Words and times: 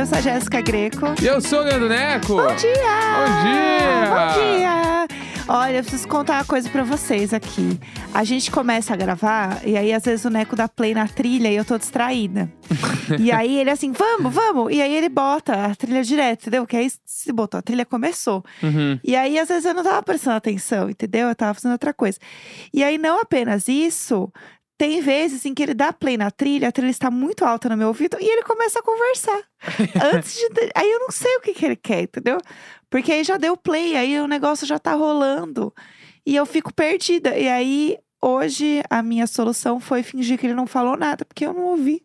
Eu 0.00 0.06
sou 0.06 0.16
a 0.16 0.20
Jéssica 0.22 0.62
Greco. 0.62 1.06
E 1.20 1.26
eu 1.26 1.42
sou 1.42 1.60
o 1.60 1.62
Leandro 1.62 1.86
Neco. 1.86 2.36
Bom 2.36 2.56
dia! 2.56 2.72
Bom 2.72 3.42
dia! 3.44 4.08
Bom 4.08 4.40
dia! 4.40 5.08
Olha, 5.46 5.76
eu 5.76 5.82
preciso 5.82 6.08
contar 6.08 6.38
uma 6.38 6.44
coisa 6.46 6.70
pra 6.70 6.82
vocês 6.82 7.34
aqui. 7.34 7.78
A 8.14 8.24
gente 8.24 8.50
começa 8.50 8.94
a 8.94 8.96
gravar 8.96 9.60
e 9.62 9.76
aí 9.76 9.92
às 9.92 10.02
vezes 10.02 10.24
o 10.24 10.30
Neco 10.30 10.56
dá 10.56 10.66
play 10.66 10.94
na 10.94 11.06
trilha 11.06 11.48
e 11.48 11.56
eu 11.56 11.66
tô 11.66 11.76
distraída. 11.76 12.50
e 13.20 13.30
aí 13.30 13.58
ele 13.58 13.68
assim, 13.68 13.92
vamos, 13.92 14.32
vamos! 14.32 14.72
E 14.72 14.80
aí 14.80 14.96
ele 14.96 15.10
bota 15.10 15.66
a 15.66 15.74
trilha 15.74 16.02
direto, 16.02 16.44
entendeu? 16.44 16.66
Que 16.66 16.78
aí 16.78 16.90
se 17.04 17.30
botou, 17.30 17.58
a 17.58 17.62
trilha 17.62 17.84
começou. 17.84 18.42
Uhum. 18.62 18.98
E 19.04 19.14
aí, 19.14 19.38
às 19.38 19.48
vezes, 19.48 19.66
eu 19.66 19.74
não 19.74 19.84
tava 19.84 20.02
prestando 20.02 20.36
atenção, 20.36 20.88
entendeu? 20.88 21.28
Eu 21.28 21.34
tava 21.34 21.52
fazendo 21.52 21.72
outra 21.72 21.92
coisa. 21.92 22.18
E 22.72 22.82
aí, 22.82 22.96
não 22.96 23.20
apenas 23.20 23.68
isso, 23.68 24.32
tem 24.80 24.98
vezes 25.02 25.44
em 25.44 25.52
que 25.52 25.62
ele 25.62 25.74
dá 25.74 25.92
play 25.92 26.16
na 26.16 26.30
trilha, 26.30 26.68
a 26.68 26.72
trilha 26.72 26.90
está 26.90 27.10
muito 27.10 27.44
alta 27.44 27.68
no 27.68 27.76
meu 27.76 27.88
ouvido 27.88 28.16
e 28.18 28.24
ele 28.24 28.42
começa 28.42 28.78
a 28.78 28.82
conversar. 28.82 29.38
Antes 30.14 30.32
de. 30.32 30.48
Aí 30.74 30.90
eu 30.90 31.00
não 31.00 31.10
sei 31.10 31.36
o 31.36 31.40
que, 31.42 31.52
que 31.52 31.66
ele 31.66 31.76
quer, 31.76 32.04
entendeu? 32.04 32.38
Porque 32.88 33.12
aí 33.12 33.22
já 33.22 33.36
deu 33.36 33.58
play, 33.58 33.94
aí 33.94 34.18
o 34.18 34.26
negócio 34.26 34.66
já 34.66 34.78
tá 34.78 34.94
rolando. 34.94 35.70
E 36.24 36.34
eu 36.34 36.46
fico 36.46 36.72
perdida. 36.72 37.36
E 37.36 37.46
aí, 37.46 37.98
hoje, 38.22 38.82
a 38.88 39.02
minha 39.02 39.26
solução 39.26 39.78
foi 39.80 40.02
fingir 40.02 40.38
que 40.38 40.46
ele 40.46 40.54
não 40.54 40.66
falou 40.66 40.96
nada, 40.96 41.26
porque 41.26 41.44
eu 41.44 41.52
não 41.52 41.64
ouvi. 41.64 42.02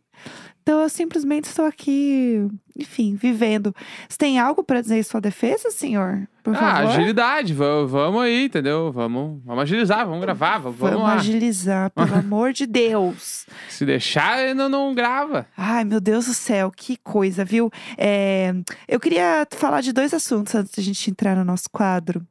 Então 0.68 0.82
eu 0.82 0.90
simplesmente 0.90 1.44
estou 1.46 1.64
aqui, 1.64 2.44
enfim, 2.76 3.14
vivendo. 3.16 3.72
Você 4.10 4.18
tem 4.18 4.40
algo 4.40 4.64
para 4.64 4.82
dizer 4.82 4.98
em 4.98 5.04
sua 5.04 5.22
defesa, 5.22 5.70
senhor? 5.70 6.28
Por 6.44 6.56
Ah, 6.56 6.78
favor? 6.78 6.90
agilidade. 6.90 7.54
Vamos, 7.54 7.92
vamos 7.92 8.22
aí, 8.24 8.46
entendeu? 8.46 8.92
Vamos, 8.92 9.44
vamos 9.46 9.62
agilizar, 9.62 10.08
vamos 10.08 10.22
gravar, 10.22 10.58
vamos, 10.58 10.80
vamos 10.80 11.04
lá. 11.04 11.14
agilizar, 11.18 11.92
pelo 11.92 12.16
amor 12.18 12.52
de 12.52 12.66
Deus. 12.66 13.46
Se 13.70 13.86
deixar, 13.86 14.40
ainda 14.40 14.68
não 14.68 14.96
grava. 14.96 15.46
Ai, 15.56 15.84
meu 15.84 16.02
Deus 16.02 16.26
do 16.26 16.34
céu, 16.34 16.72
que 16.76 16.98
coisa, 16.98 17.46
viu? 17.46 17.70
É, 17.96 18.52
eu 18.88 19.00
queria 19.00 19.46
falar 19.52 19.82
de 19.82 19.94
dois 19.94 20.16
assuntos 20.16 20.56
antes 20.56 20.74
de 20.74 20.82
a 20.82 20.84
gente 20.84 21.12
entrar 21.12 21.36
no 21.36 21.46
nosso 21.46 21.70
quadro. 21.72 22.26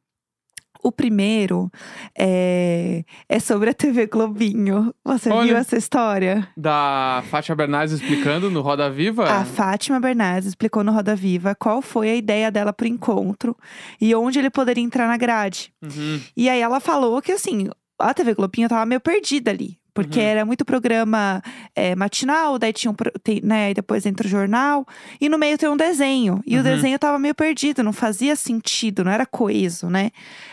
O 0.84 0.92
primeiro 0.92 1.72
é, 2.14 3.04
é 3.26 3.40
sobre 3.40 3.70
a 3.70 3.74
TV 3.74 4.06
Globinho. 4.06 4.94
Você 5.02 5.30
Olha. 5.30 5.46
viu 5.46 5.56
essa 5.56 5.78
história? 5.78 6.46
Da 6.54 7.24
Fátima 7.30 7.56
Bernardes 7.56 7.94
explicando 7.94 8.50
no 8.50 8.60
Roda 8.60 8.90
Viva. 8.90 9.24
A 9.24 9.46
Fátima 9.46 9.98
Bernardes 9.98 10.50
explicou 10.50 10.84
no 10.84 10.92
Roda 10.92 11.16
Viva 11.16 11.54
qual 11.54 11.80
foi 11.80 12.10
a 12.10 12.14
ideia 12.14 12.50
dela 12.50 12.70
pro 12.70 12.86
encontro 12.86 13.56
e 13.98 14.14
onde 14.14 14.38
ele 14.38 14.50
poderia 14.50 14.84
entrar 14.84 15.08
na 15.08 15.16
grade. 15.16 15.72
Uhum. 15.82 16.20
E 16.36 16.50
aí 16.50 16.60
ela 16.60 16.80
falou 16.80 17.22
que 17.22 17.32
assim, 17.32 17.70
a 17.98 18.12
TV 18.12 18.34
Globinho 18.34 18.68
tava 18.68 18.84
meio 18.84 19.00
perdida 19.00 19.50
ali. 19.52 19.78
Porque 19.94 20.18
Uhum. 20.18 20.26
era 20.26 20.44
muito 20.44 20.64
programa 20.64 21.40
é, 21.74 21.94
matinal, 21.94 22.58
daí 22.58 22.72
tinha 22.72 22.90
um, 22.90 22.94
tem, 23.22 23.40
né, 23.42 23.70
e 23.70 23.74
depois 23.74 24.04
entra 24.04 24.26
o 24.26 24.30
jornal, 24.30 24.84
e 25.20 25.28
no 25.28 25.38
meio 25.38 25.56
tem 25.56 25.68
um 25.68 25.76
desenho. 25.76 26.42
E 26.44 26.54
Uhum. 26.56 26.60
o 26.60 26.64
desenho 26.64 26.98
tava 26.98 27.16
meio 27.18 27.34
perdido, 27.34 27.82
não 27.82 27.92
fazia 27.92 28.34
sentido, 28.34 29.04
não 29.04 29.12
era 29.12 29.24
coeso, 29.24 29.88
né? 29.88 30.10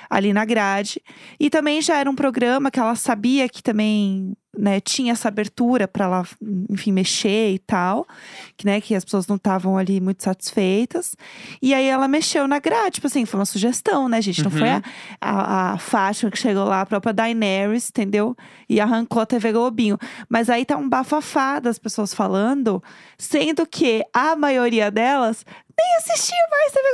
Ali 0.10 0.32
na 0.32 0.46
grade. 0.46 1.02
E 1.40 1.50
também 1.50 1.82
já 1.82 1.98
era 1.98 2.10
um 2.10 2.16
programa 2.16 2.70
que 2.70 2.80
ela 2.80 2.96
sabia 2.96 3.50
que 3.50 3.64
também 3.64 4.34
né, 4.58 4.80
tinha 4.82 5.14
essa 5.14 5.28
abertura 5.30 5.88
para 5.88 6.06
ela, 6.06 6.26
enfim, 6.70 6.92
mexer 6.92 7.54
e 7.54 7.60
tal, 7.60 8.06
que, 8.58 8.66
né, 8.66 8.82
que 8.82 8.94
as 8.94 9.06
pessoas 9.06 9.26
não 9.28 9.38
estavam 9.38 9.78
ali 9.78 10.02
muito 10.02 10.24
satisfeitas. 10.24 11.16
E 11.62 11.74
aí 11.74 11.86
ela 11.88 12.08
mexeu 12.08 12.48
na 12.48 12.60
grade, 12.60 12.96
tipo 12.96 13.08
assim, 13.08 13.26
foi 13.26 13.40
uma 13.40 13.46
sugestão, 13.46 14.10
né, 14.10 14.22
gente? 14.22 14.44
Não 14.44 14.52
foi 14.52 14.70
a, 14.70 14.76
Uhum. 14.76 14.82
a, 15.22 15.72
a 15.74 15.78
Fátima 15.78 16.30
que 16.32 16.38
chegou 16.38 16.66
lá, 16.66 16.82
a 16.82 16.86
própria 16.86 17.14
Daenerys, 17.14 17.90
entendeu? 17.90 18.36
E 18.68 18.80
arrancou 18.82 19.22
a 19.22 19.26
TV 19.26 19.52
Globinho. 19.54 19.98
Mas 20.30 20.50
aí 20.50 20.66
tá 20.66 20.76
um 20.78 20.88
bafafá 20.90 21.60
das 21.60 21.80
pessoas 21.80 22.14
falando, 22.14 22.84
sendo 23.18 23.66
que 23.66 24.04
a 24.14 24.36
maioria 24.36 24.92
delas 24.92 25.46
nem 25.78 25.96
assistia 25.98 26.38
mais 26.52 26.72
TV 26.74 26.88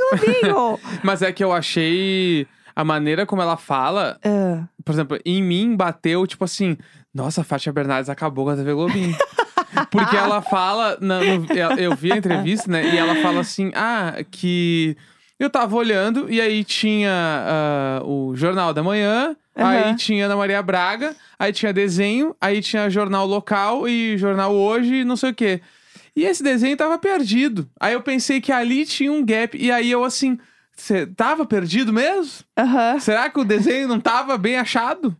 Globinho. 0.44 0.78
Mas 1.02 1.22
é 1.22 1.32
que 1.32 1.42
eu 1.42 1.52
achei 1.52 2.46
a 2.74 2.84
maneira 2.84 3.26
como 3.26 3.42
ela 3.42 3.56
fala, 3.56 4.18
Ah, 4.24 4.62
por 4.84 4.92
exemplo, 4.92 5.18
em 5.24 5.42
mim 5.42 5.74
bateu, 5.76 6.24
tipo 6.26 6.44
assim, 6.44 6.76
nossa, 7.18 7.40
a 7.42 7.44
Fátima 7.44 7.72
Bernardes 7.72 8.08
acabou 8.08 8.44
com 8.46 8.52
a 8.52 8.56
TV 8.56 8.72
Globinho. 8.72 9.14
Porque 9.90 10.16
ela 10.16 10.40
fala, 10.40 10.96
na- 11.00 11.20
no- 11.20 11.46
eu- 11.78 11.94
vi 11.94 12.12
a 12.12 12.16
entrevista, 12.16 12.70
né? 12.70 12.94
E 12.94 12.96
ela 12.96 13.16
fala 13.16 13.40
assim, 13.40 13.70
ah, 13.74 14.14
que 14.30 14.96
eu 15.38 15.50
tava 15.50 15.76
olhando 15.76 16.30
e 16.30 16.40
aí 16.40 16.64
tinha 16.64 17.10
ah, 17.12 18.02
o 18.04 18.34
Jornal 18.34 18.72
da 18.72 18.82
Manhã, 18.82 19.36
aí 19.54 19.84
Aham. 19.84 19.96
tinha 19.96 20.24
Ana 20.26 20.36
Maria 20.36 20.62
Braga, 20.62 21.14
aí 21.38 21.52
tinha 21.52 21.72
desenho, 21.72 22.34
aí 22.40 22.62
tinha 22.62 22.88
jornal 22.88 23.26
local 23.26 23.86
e 23.88 24.16
jornal 24.16 24.54
hoje 24.54 25.00
e 25.00 25.04
não 25.04 25.16
sei 25.16 25.30
o 25.30 25.34
quê. 25.34 25.60
E 26.16 26.24
esse 26.24 26.42
desenho 26.42 26.76
tava 26.76 26.98
perdido. 26.98 27.68
Aí 27.78 27.92
eu 27.92 28.00
pensei 28.00 28.40
que 28.40 28.50
ali 28.50 28.84
tinha 28.86 29.12
um 29.12 29.24
gap. 29.24 29.56
E 29.56 29.70
aí 29.70 29.90
eu 29.90 30.02
assim, 30.02 30.38
você 30.82 31.06
tava 31.06 31.44
perdido 31.44 31.92
mesmo? 31.92 32.44
Aham. 32.56 32.98
Será 32.98 33.28
que 33.28 33.38
o 33.40 33.44
desenho 33.44 33.88
não 33.88 34.00
tava 34.00 34.38
bem 34.38 34.56
achado? 34.56 35.16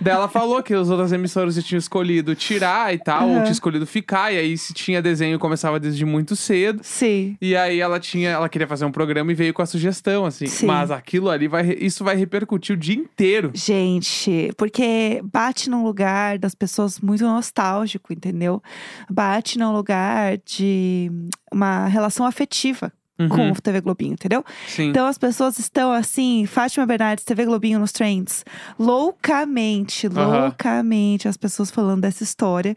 Daí 0.00 0.14
ela 0.14 0.28
falou 0.28 0.62
que 0.62 0.72
as 0.72 0.88
outras 0.88 1.12
emissoras 1.12 1.62
tinham 1.64 1.78
escolhido 1.78 2.34
tirar 2.34 2.94
e 2.94 2.98
tal, 2.98 3.28
ou 3.28 3.34
Aham. 3.34 3.42
tinha 3.42 3.52
escolhido 3.52 3.86
ficar, 3.86 4.32
e 4.32 4.38
aí 4.38 4.56
se 4.56 4.72
tinha 4.72 5.02
desenho 5.02 5.38
começava 5.38 5.78
desde 5.78 6.04
muito 6.04 6.36
cedo. 6.36 6.80
Sim. 6.82 7.36
E 7.40 7.56
aí 7.56 7.80
ela 7.80 7.98
tinha, 7.98 8.30
ela 8.30 8.48
queria 8.48 8.66
fazer 8.66 8.84
um 8.84 8.92
programa 8.92 9.30
e 9.32 9.34
veio 9.34 9.52
com 9.52 9.62
a 9.62 9.66
sugestão, 9.66 10.24
assim. 10.24 10.46
Sim. 10.46 10.66
Mas 10.66 10.90
aquilo 10.90 11.28
ali 11.28 11.48
vai, 11.48 11.76
isso 11.80 12.04
vai 12.04 12.16
repercutir 12.16 12.74
o 12.74 12.78
dia 12.78 12.96
inteiro. 12.96 13.50
Gente, 13.54 14.52
porque 14.56 15.20
bate 15.24 15.68
num 15.68 15.82
lugar 15.82 16.38
das 16.38 16.54
pessoas 16.54 17.00
muito 17.00 17.24
nostálgico, 17.24 18.12
entendeu? 18.12 18.62
Bate 19.10 19.58
num 19.58 19.72
lugar 19.72 20.38
de 20.38 21.10
uma 21.52 21.86
relação 21.86 22.26
afetiva 22.26 22.92
com 23.16 23.22
Uhum, 23.22 23.52
o 23.52 23.60
TV 23.60 23.80
Globinho, 23.80 24.14
entendeu? 24.14 24.44
Sim. 24.66 24.88
Então 24.88 25.06
as 25.06 25.16
pessoas 25.16 25.58
estão 25.58 25.92
assim, 25.92 26.46
Fátima 26.46 26.84
Bernardes, 26.84 27.24
TV 27.24 27.44
Globinho 27.44 27.78
nos 27.78 27.92
trends, 27.92 28.44
loucamente, 28.78 30.06
Aham. 30.08 30.42
loucamente, 30.42 31.28
as 31.28 31.36
pessoas 31.36 31.70
falando 31.70 32.02
dessa 32.02 32.22
história. 32.24 32.74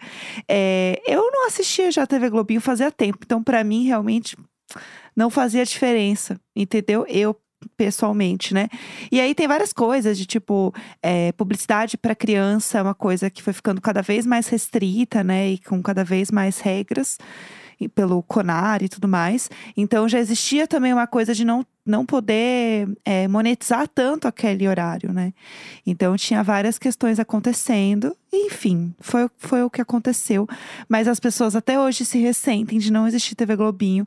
É, 0.47 1.01
eu 1.07 1.31
não 1.31 1.47
assistia 1.47 1.91
já 1.91 2.05
TV 2.05 2.29
Globinho 2.29 2.61
fazia 2.61 2.91
tempo, 2.91 3.19
então 3.23 3.43
pra 3.43 3.63
mim 3.63 3.85
realmente 3.85 4.37
não 5.15 5.29
fazia 5.29 5.65
diferença, 5.65 6.39
entendeu? 6.55 7.05
Eu 7.07 7.35
pessoalmente, 7.75 8.53
né? 8.53 8.67
E 9.11 9.19
aí 9.19 9.33
tem 9.33 9.47
várias 9.47 9.73
coisas 9.73 10.15
de 10.17 10.27
tipo 10.27 10.71
é, 11.01 11.31
publicidade 11.31 11.97
para 11.97 12.13
criança, 12.13 12.77
é 12.77 12.81
uma 12.83 12.93
coisa 12.93 13.29
que 13.31 13.41
foi 13.41 13.51
ficando 13.53 13.81
cada 13.81 14.03
vez 14.03 14.27
mais 14.27 14.47
restrita, 14.47 15.23
né? 15.23 15.49
E 15.51 15.57
com 15.57 15.81
cada 15.81 16.03
vez 16.03 16.29
mais 16.29 16.59
regras 16.59 17.17
pelo 17.93 18.23
Conar 18.23 18.81
e 18.81 18.89
tudo 18.89 19.07
mais. 19.07 19.49
Então 19.75 20.07
já 20.07 20.19
existia 20.19 20.67
também 20.67 20.93
uma 20.93 21.07
coisa 21.07 21.33
de 21.33 21.43
não, 21.43 21.65
não 21.87 22.05
poder 22.05 22.87
é, 23.05 23.27
monetizar 23.27 23.87
tanto 23.87 24.27
aquele 24.27 24.67
horário, 24.67 25.11
né? 25.13 25.33
Então 25.85 26.15
tinha 26.17 26.43
várias 26.43 26.77
questões 26.77 27.19
acontecendo. 27.19 28.15
e, 28.31 28.47
Enfim, 28.47 28.93
foi, 28.99 29.29
foi 29.37 29.63
o 29.63 29.69
que 29.69 29.81
aconteceu. 29.81 30.47
Mas 30.89 31.07
as 31.07 31.19
pessoas 31.19 31.55
até 31.55 31.79
hoje 31.79 32.05
se 32.05 32.17
ressentem 32.19 32.77
de 32.77 32.91
não 32.91 33.07
existir 33.07 33.35
TV 33.35 33.55
Globinho. 33.55 34.05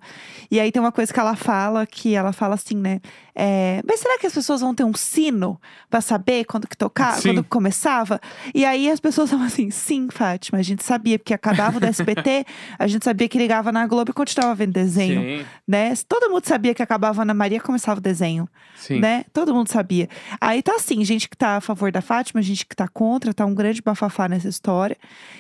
E 0.50 0.60
aí 0.60 0.70
tem 0.70 0.80
uma 0.80 0.92
coisa 0.92 1.12
que 1.12 1.18
ela 1.18 1.34
fala, 1.34 1.86
que 1.86 2.14
ela 2.14 2.32
fala 2.32 2.54
assim, 2.54 2.76
né? 2.76 3.00
é, 3.42 3.80
mas 3.86 4.00
será 4.00 4.18
que 4.18 4.26
as 4.26 4.34
pessoas 4.34 4.60
vão 4.60 4.74
ter 4.74 4.84
um 4.84 4.92
sino 4.92 5.58
pra 5.88 6.02
saber 6.02 6.44
quando 6.44 6.68
que 6.68 6.76
tocar, 6.76 7.14
Sim. 7.14 7.28
quando 7.28 7.44
começava? 7.44 8.20
E 8.54 8.66
aí 8.66 8.90
as 8.90 9.00
pessoas 9.00 9.30
falam 9.30 9.46
assim, 9.46 9.70
sim, 9.70 10.08
Fátima, 10.10 10.58
a 10.58 10.62
gente 10.62 10.84
sabia, 10.84 11.18
porque 11.18 11.32
acabava 11.32 11.78
o 11.78 11.80
do 11.80 11.86
SBT, 11.86 12.44
a 12.78 12.86
gente 12.86 13.02
sabia 13.02 13.28
que 13.30 13.38
ligava 13.38 13.72
na 13.72 13.86
Globo 13.86 14.10
e 14.10 14.14
continuava 14.14 14.54
vendo 14.54 14.72
desenho, 14.72 15.38
Sim, 15.40 15.46
né? 15.66 15.94
Todo 16.06 16.30
mundo 16.30 16.44
sabia 16.44 16.74
que 16.74 16.82
acabava 16.82 17.24
na 17.24 17.32
Maria 17.32 17.60
começava 17.70 18.00
o 18.00 18.02
desenho, 18.02 18.48
sim. 18.74 18.98
né? 18.98 19.24
Todo 19.32 19.54
mundo 19.54 19.68
sabia. 19.68 20.08
Aí 20.40 20.60
tá 20.60 20.74
assim, 20.74 21.04
gente 21.04 21.28
que 21.28 21.36
tá 21.36 21.56
a 21.56 21.60
favor 21.60 21.92
da 21.92 22.02
Fátima, 22.02 22.42
gente 22.42 22.66
que 22.66 22.74
tá 22.74 22.88
contra, 22.88 23.32
tá 23.32 23.46
um 23.46 23.54
grande 23.54 23.80
bafafá 23.80 24.28
nessa 24.28 24.48
história. 24.48 24.96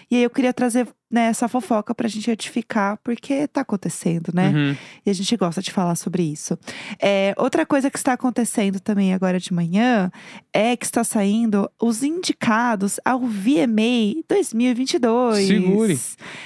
E 0.08 0.16
aí 0.16 0.22
eu 0.22 0.30
queria 0.30 0.52
trazer 0.52 0.86
né, 1.10 1.22
essa 1.22 1.48
fofoca 1.48 1.92
pra 1.92 2.06
gente 2.06 2.30
edificar, 2.30 2.96
porque 3.02 3.48
tá 3.48 3.62
acontecendo, 3.62 4.30
né? 4.32 4.50
Uhum. 4.50 4.76
E 5.04 5.10
a 5.10 5.12
gente 5.12 5.36
gosta 5.36 5.60
de 5.60 5.72
falar 5.72 5.96
sobre 5.96 6.22
isso. 6.22 6.56
É, 7.02 7.34
outra 7.36 7.66
coisa 7.66 7.90
que 7.90 7.98
está 7.98 8.12
acontecendo 8.12 8.78
também 8.78 9.12
agora 9.12 9.40
de 9.40 9.52
manhã 9.52 10.10
é 10.52 10.76
que 10.76 10.84
está 10.84 11.02
saindo 11.02 11.68
os 11.82 12.04
indicados 12.04 13.00
ao 13.04 13.18
VMA 13.20 14.22
2022. 14.28 15.46
Segure. 15.48 15.98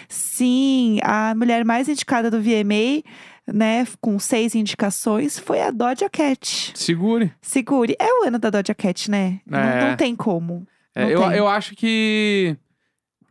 Sim, 0.09 0.99
a 1.03 1.35
mulher 1.35 1.63
mais 1.63 1.87
indicada 1.87 2.31
do 2.31 2.41
VMA, 2.41 3.03
né, 3.47 3.87
com 4.01 4.19
seis 4.19 4.55
indicações, 4.55 5.39
foi 5.39 5.61
a 5.61 5.71
Doja 5.71 6.09
Cat. 6.11 6.73
Segure. 6.75 7.33
Segure. 7.43 7.95
É 7.99 8.21
o 8.23 8.27
ano 8.27 8.39
da 8.39 8.51
Doja 8.51 8.75
Cat, 8.75 9.11
né? 9.11 9.41
Não, 9.47 9.59
É. 9.59 9.89
não 9.91 9.97
tem 9.97 10.15
como. 10.17 10.67
É, 10.95 11.05
Não 11.05 11.11
eu, 11.11 11.21
tem. 11.29 11.39
eu 11.39 11.49
acho 11.49 11.75
que. 11.75 12.57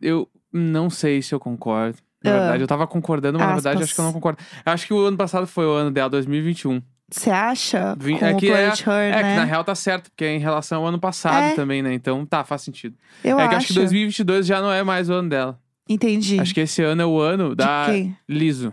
Eu 0.00 0.28
não 0.52 0.90
sei 0.90 1.22
se 1.22 1.34
eu 1.34 1.40
concordo. 1.40 1.98
Na 2.22 2.30
Ah. 2.30 2.38
verdade, 2.40 2.62
eu 2.62 2.66
tava 2.66 2.86
concordando, 2.86 3.38
mas 3.38 3.46
na 3.48 3.54
verdade 3.54 3.74
Aspas. 3.76 3.88
acho 3.88 3.94
que 3.94 4.00
eu 4.00 4.04
não 4.04 4.12
concordo. 4.12 4.38
Eu 4.64 4.72
acho 4.72 4.86
que 4.86 4.94
o 4.94 5.00
ano 5.04 5.16
passado 5.16 5.46
foi 5.46 5.66
o 5.66 5.72
ano 5.72 5.90
dela, 5.90 6.08
2021. 6.10 6.80
Você 7.10 7.30
acha? 7.30 7.94
Vim- 7.98 8.16
com 8.18 8.24
é 8.26 8.32
o 8.32 8.36
que 8.38 8.50
é- 8.50 8.68
Her, 8.68 8.88
É, 8.88 9.10
né? 9.10 9.30
que 9.34 9.36
na 9.40 9.44
real 9.44 9.62
tá 9.62 9.74
certo, 9.74 10.10
porque 10.10 10.24
é 10.24 10.34
em 10.34 10.38
relação 10.38 10.80
ao 10.82 10.88
ano 10.88 10.98
passado 10.98 11.52
É. 11.52 11.54
também, 11.54 11.82
né? 11.82 11.92
Então 11.92 12.24
tá, 12.24 12.42
faz 12.44 12.62
sentido. 12.62 12.96
Eu 13.22 13.38
é 13.38 13.42
acho. 13.42 13.50
que 13.50 13.56
acho 13.56 13.66
que 13.68 13.72
2022 13.74 14.46
já 14.46 14.60
não 14.62 14.72
é 14.72 14.82
mais 14.82 15.10
o 15.10 15.12
ano 15.12 15.28
dela. 15.28 15.58
Entendi. 15.88 16.40
Acho 16.40 16.54
que 16.54 16.60
esse 16.60 16.82
ano 16.82 17.02
é 17.02 17.06
o 17.06 17.20
ano 17.20 17.54
da? 17.54 17.86
Liso. 18.26 18.72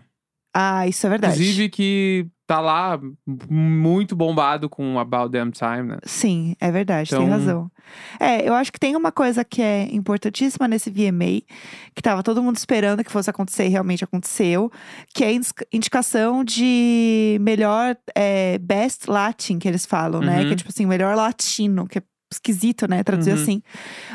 Ah, 0.53 0.87
isso 0.87 1.05
é 1.07 1.09
verdade. 1.09 1.33
Inclusive 1.35 1.69
que 1.69 2.27
tá 2.45 2.59
lá 2.59 2.99
muito 3.49 4.13
bombado 4.15 4.69
com 4.69 4.99
About 4.99 5.31
Damn 5.31 5.51
Time, 5.51 5.83
né? 5.83 5.97
Sim, 6.03 6.53
é 6.59 6.69
verdade, 6.69 7.09
tem 7.09 7.19
Então- 7.19 7.29
razão. 7.31 7.71
É, 8.19 8.47
eu 8.47 8.53
acho 8.53 8.71
que 8.73 8.79
tem 8.79 8.95
uma 8.95 9.11
coisa 9.11 9.43
que 9.45 9.61
é 9.61 9.87
importantíssima 9.93 10.67
nesse 10.67 10.89
VMA, 10.89 11.41
que 11.95 12.01
tava 12.01 12.21
todo 12.21 12.43
mundo 12.43 12.57
esperando 12.57 13.03
que 13.03 13.11
fosse 13.11 13.29
acontecer 13.29 13.65
e 13.65 13.69
realmente 13.69 14.03
aconteceu, 14.03 14.69
que 15.13 15.23
é 15.23 15.27
a 15.29 15.39
indicação 15.71 16.43
de 16.43 17.37
melhor 17.39 17.95
é, 18.13 18.57
Best 18.57 19.09
Latin, 19.09 19.57
que 19.57 19.67
eles 19.69 19.85
falam, 19.85 20.19
né? 20.19 20.41
Uhum. 20.41 20.47
Que 20.47 20.53
é 20.53 20.55
tipo 20.57 20.69
assim, 20.69 20.85
melhor 20.85 21.15
latino, 21.15 21.87
que 21.87 21.99
é 21.99 22.03
esquisito, 22.31 22.87
né? 22.87 23.03
Traduzir 23.03 23.33
Uhum. 23.33 23.41
assim. 23.41 23.61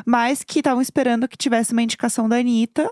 Mas 0.06 0.42
que 0.42 0.60
estavam 0.60 0.80
esperando 0.82 1.26
que 1.28 1.36
tivesse 1.36 1.72
uma 1.72 1.82
indicação 1.82 2.28
da 2.28 2.36
Anitta. 2.36 2.90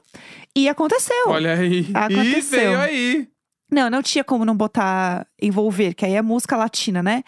E 0.56 0.68
aconteceu. 0.68 1.28
Olha 1.28 1.54
aí. 1.54 1.86
E 1.90 1.96
Aconteceu. 1.96 2.58
veio 2.60 2.78
aí. 2.80 3.28
Não, 3.70 3.88
não 3.90 4.02
tinha 4.02 4.22
como 4.24 4.44
não 4.44 4.56
botar 4.56 5.26
envolver, 5.40 5.94
que 5.94 6.04
aí 6.04 6.14
é 6.14 6.22
música 6.22 6.56
latina, 6.56 7.02
né? 7.02 7.22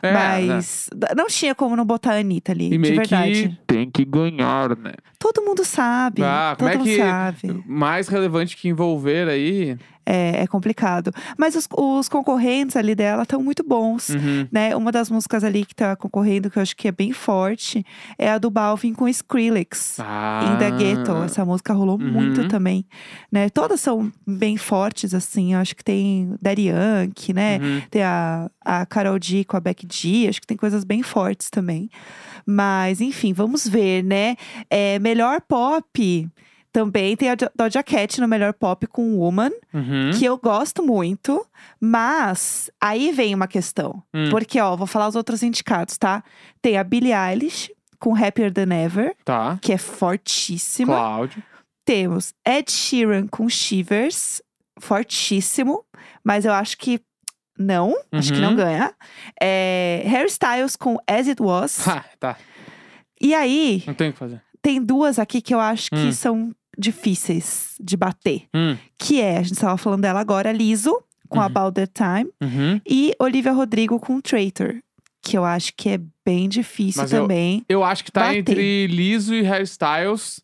É, 0.00 0.12
né? 0.12 0.46
Mas 0.54 0.88
d- 0.94 1.12
não 1.16 1.26
tinha 1.26 1.54
como 1.56 1.74
não 1.74 1.84
botar 1.84 2.12
a 2.12 2.18
Anitta 2.18 2.52
ali, 2.52 2.66
E 2.66 2.70
de 2.70 2.78
meio 2.78 2.96
verdade. 2.96 3.48
que 3.48 3.58
tem 3.66 3.90
que 3.90 4.04
ganhar, 4.04 4.76
né? 4.76 4.92
Todo 5.18 5.42
mundo 5.42 5.64
sabe. 5.64 6.22
Ah, 6.22 6.54
como 6.56 6.70
todo 6.70 6.74
é 6.74 6.78
mundo 6.78 6.86
que- 6.88 6.96
sabe. 6.98 7.64
Mais 7.66 8.06
relevante 8.06 8.56
que 8.56 8.68
envolver 8.68 9.28
aí. 9.28 9.76
É, 10.10 10.42
é 10.42 10.46
complicado. 10.46 11.12
Mas 11.36 11.54
os, 11.54 11.68
os 11.76 12.08
concorrentes 12.08 12.76
ali 12.76 12.94
dela 12.94 13.24
estão 13.24 13.42
muito 13.42 13.62
bons. 13.62 14.08
Uhum. 14.08 14.48
Né? 14.50 14.74
Uma 14.74 14.90
das 14.90 15.10
músicas 15.10 15.44
ali 15.44 15.66
que 15.66 15.74
tá 15.74 15.94
concorrendo, 15.96 16.48
que 16.50 16.58
eu 16.58 16.62
acho 16.62 16.74
que 16.74 16.88
é 16.88 16.92
bem 16.92 17.12
forte, 17.12 17.84
é 18.18 18.30
a 18.30 18.38
do 18.38 18.48
Balvin 18.50 18.94
com 18.94 19.06
Skrillex. 19.06 19.98
Ah. 20.00 20.54
In 20.54 20.58
the 20.58 20.70
Ghetto. 20.70 21.12
Essa 21.24 21.44
música 21.44 21.74
rolou 21.74 21.98
Uhum. 22.00 22.10
muito 22.10 22.48
também. 22.48 22.86
Né? 23.30 23.50
Todas 23.50 23.80
são 23.80 24.10
bem 24.26 24.56
fortes, 24.56 25.12
assim. 25.12 25.52
Eu 25.52 25.60
acho 25.60 25.76
que 25.76 25.84
tem 25.84 26.34
Daddy 26.40 26.68
Yankee, 26.68 27.34
né? 27.34 27.58
Uhum. 27.58 27.82
Tem 27.90 28.02
a, 28.02 28.50
a 28.64 28.86
Carol 28.86 29.18
D 29.18 29.44
com 29.44 29.56
a 29.56 29.60
Beck 29.60 29.86
G, 29.92 30.26
acho 30.28 30.40
que 30.40 30.46
tem 30.46 30.56
coisas 30.56 30.84
bem 30.84 31.02
fortes 31.02 31.50
também. 31.50 31.90
Mas, 32.46 33.00
enfim, 33.02 33.34
vamos 33.34 33.68
ver, 33.68 34.02
né? 34.02 34.36
É, 34.70 34.98
melhor 35.00 35.40
pop. 35.42 36.28
Também 36.72 37.16
tem 37.16 37.30
a 37.30 37.36
Doja 37.54 37.82
Cat 37.82 38.20
no 38.20 38.28
melhor 38.28 38.52
pop 38.52 38.86
com 38.86 39.16
Woman, 39.18 39.50
Uhum. 39.72 40.10
que 40.18 40.24
eu 40.24 40.36
gosto 40.38 40.82
muito, 40.82 41.44
mas 41.80 42.70
aí 42.80 43.10
vem 43.12 43.34
uma 43.34 43.48
questão. 43.48 44.02
Hum. 44.14 44.28
Porque, 44.30 44.60
ó, 44.60 44.76
vou 44.76 44.86
falar 44.86 45.08
os 45.08 45.16
outros 45.16 45.42
indicados, 45.42 45.96
tá? 45.96 46.22
Tem 46.60 46.76
a 46.76 46.84
Billie 46.84 47.12
Eilish 47.14 47.72
com 47.98 48.14
Happier 48.14 48.52
Than 48.52 48.72
Ever, 48.74 49.16
Tá. 49.24 49.58
que 49.62 49.72
é 49.72 49.78
fortíssima. 49.78 50.94
Cláudio. 50.94 51.42
Temos 51.84 52.34
Ed 52.46 52.70
Sheeran 52.70 53.26
com 53.26 53.48
Shivers, 53.48 54.42
fortíssimo, 54.78 55.84
mas 56.22 56.44
eu 56.44 56.52
acho 56.52 56.76
que 56.76 57.00
não, 57.58 57.92
acho 58.12 58.32
que 58.32 58.40
não 58.40 58.50
Uhum. 58.50 58.56
ganha. 58.56 58.94
É, 59.40 60.02
Harry 60.06 60.28
Styles 60.28 60.76
com 60.76 60.96
As 61.08 61.26
It 61.26 61.42
Was. 61.42 61.88
Ha, 61.88 62.04
tá. 62.20 62.36
e 63.20 63.34
aí, 63.34 63.82
Não 63.86 63.94
tem 63.94 64.10
o 64.10 64.12
que 64.12 64.18
fazer. 64.18 64.40
Tem 64.62 64.82
duas 64.82 65.18
aqui 65.18 65.40
que 65.40 65.54
eu 65.54 65.60
acho 65.60 65.90
que 65.90 65.96
Hum. 65.96 66.12
são 66.12 66.54
difíceis 66.76 67.74
de 67.80 67.96
bater. 67.96 68.44
Hum. 68.54 68.76
Que 68.98 69.20
é, 69.20 69.38
a 69.38 69.42
gente 69.42 69.52
estava 69.54 69.76
falando 69.76 70.02
dela 70.02 70.20
agora, 70.20 70.52
Liso, 70.52 71.02
com 71.28 71.38
Uhum. 71.38 71.44
About 71.44 71.74
That 71.74 71.92
Time. 71.92 72.30
Uhum. 72.40 72.80
E 72.88 73.14
Olivia 73.18 73.52
Rodrigo 73.52 73.98
com 74.00 74.20
Traitor. 74.20 74.76
Que 75.20 75.36
eu 75.36 75.44
acho 75.44 75.72
que 75.76 75.90
é 75.90 76.00
bem 76.24 76.48
difícil 76.48 77.02
Mas 77.02 77.12
eu- 77.12 77.22
também. 77.22 77.64
Eu 77.68 77.82
acho 77.84 78.04
que 78.04 78.12
tá 78.12 78.20
Bater. 78.26 78.38
entre 78.38 78.86
Liso 78.86 79.34
e 79.34 79.44
Hairstyles. 79.46 80.40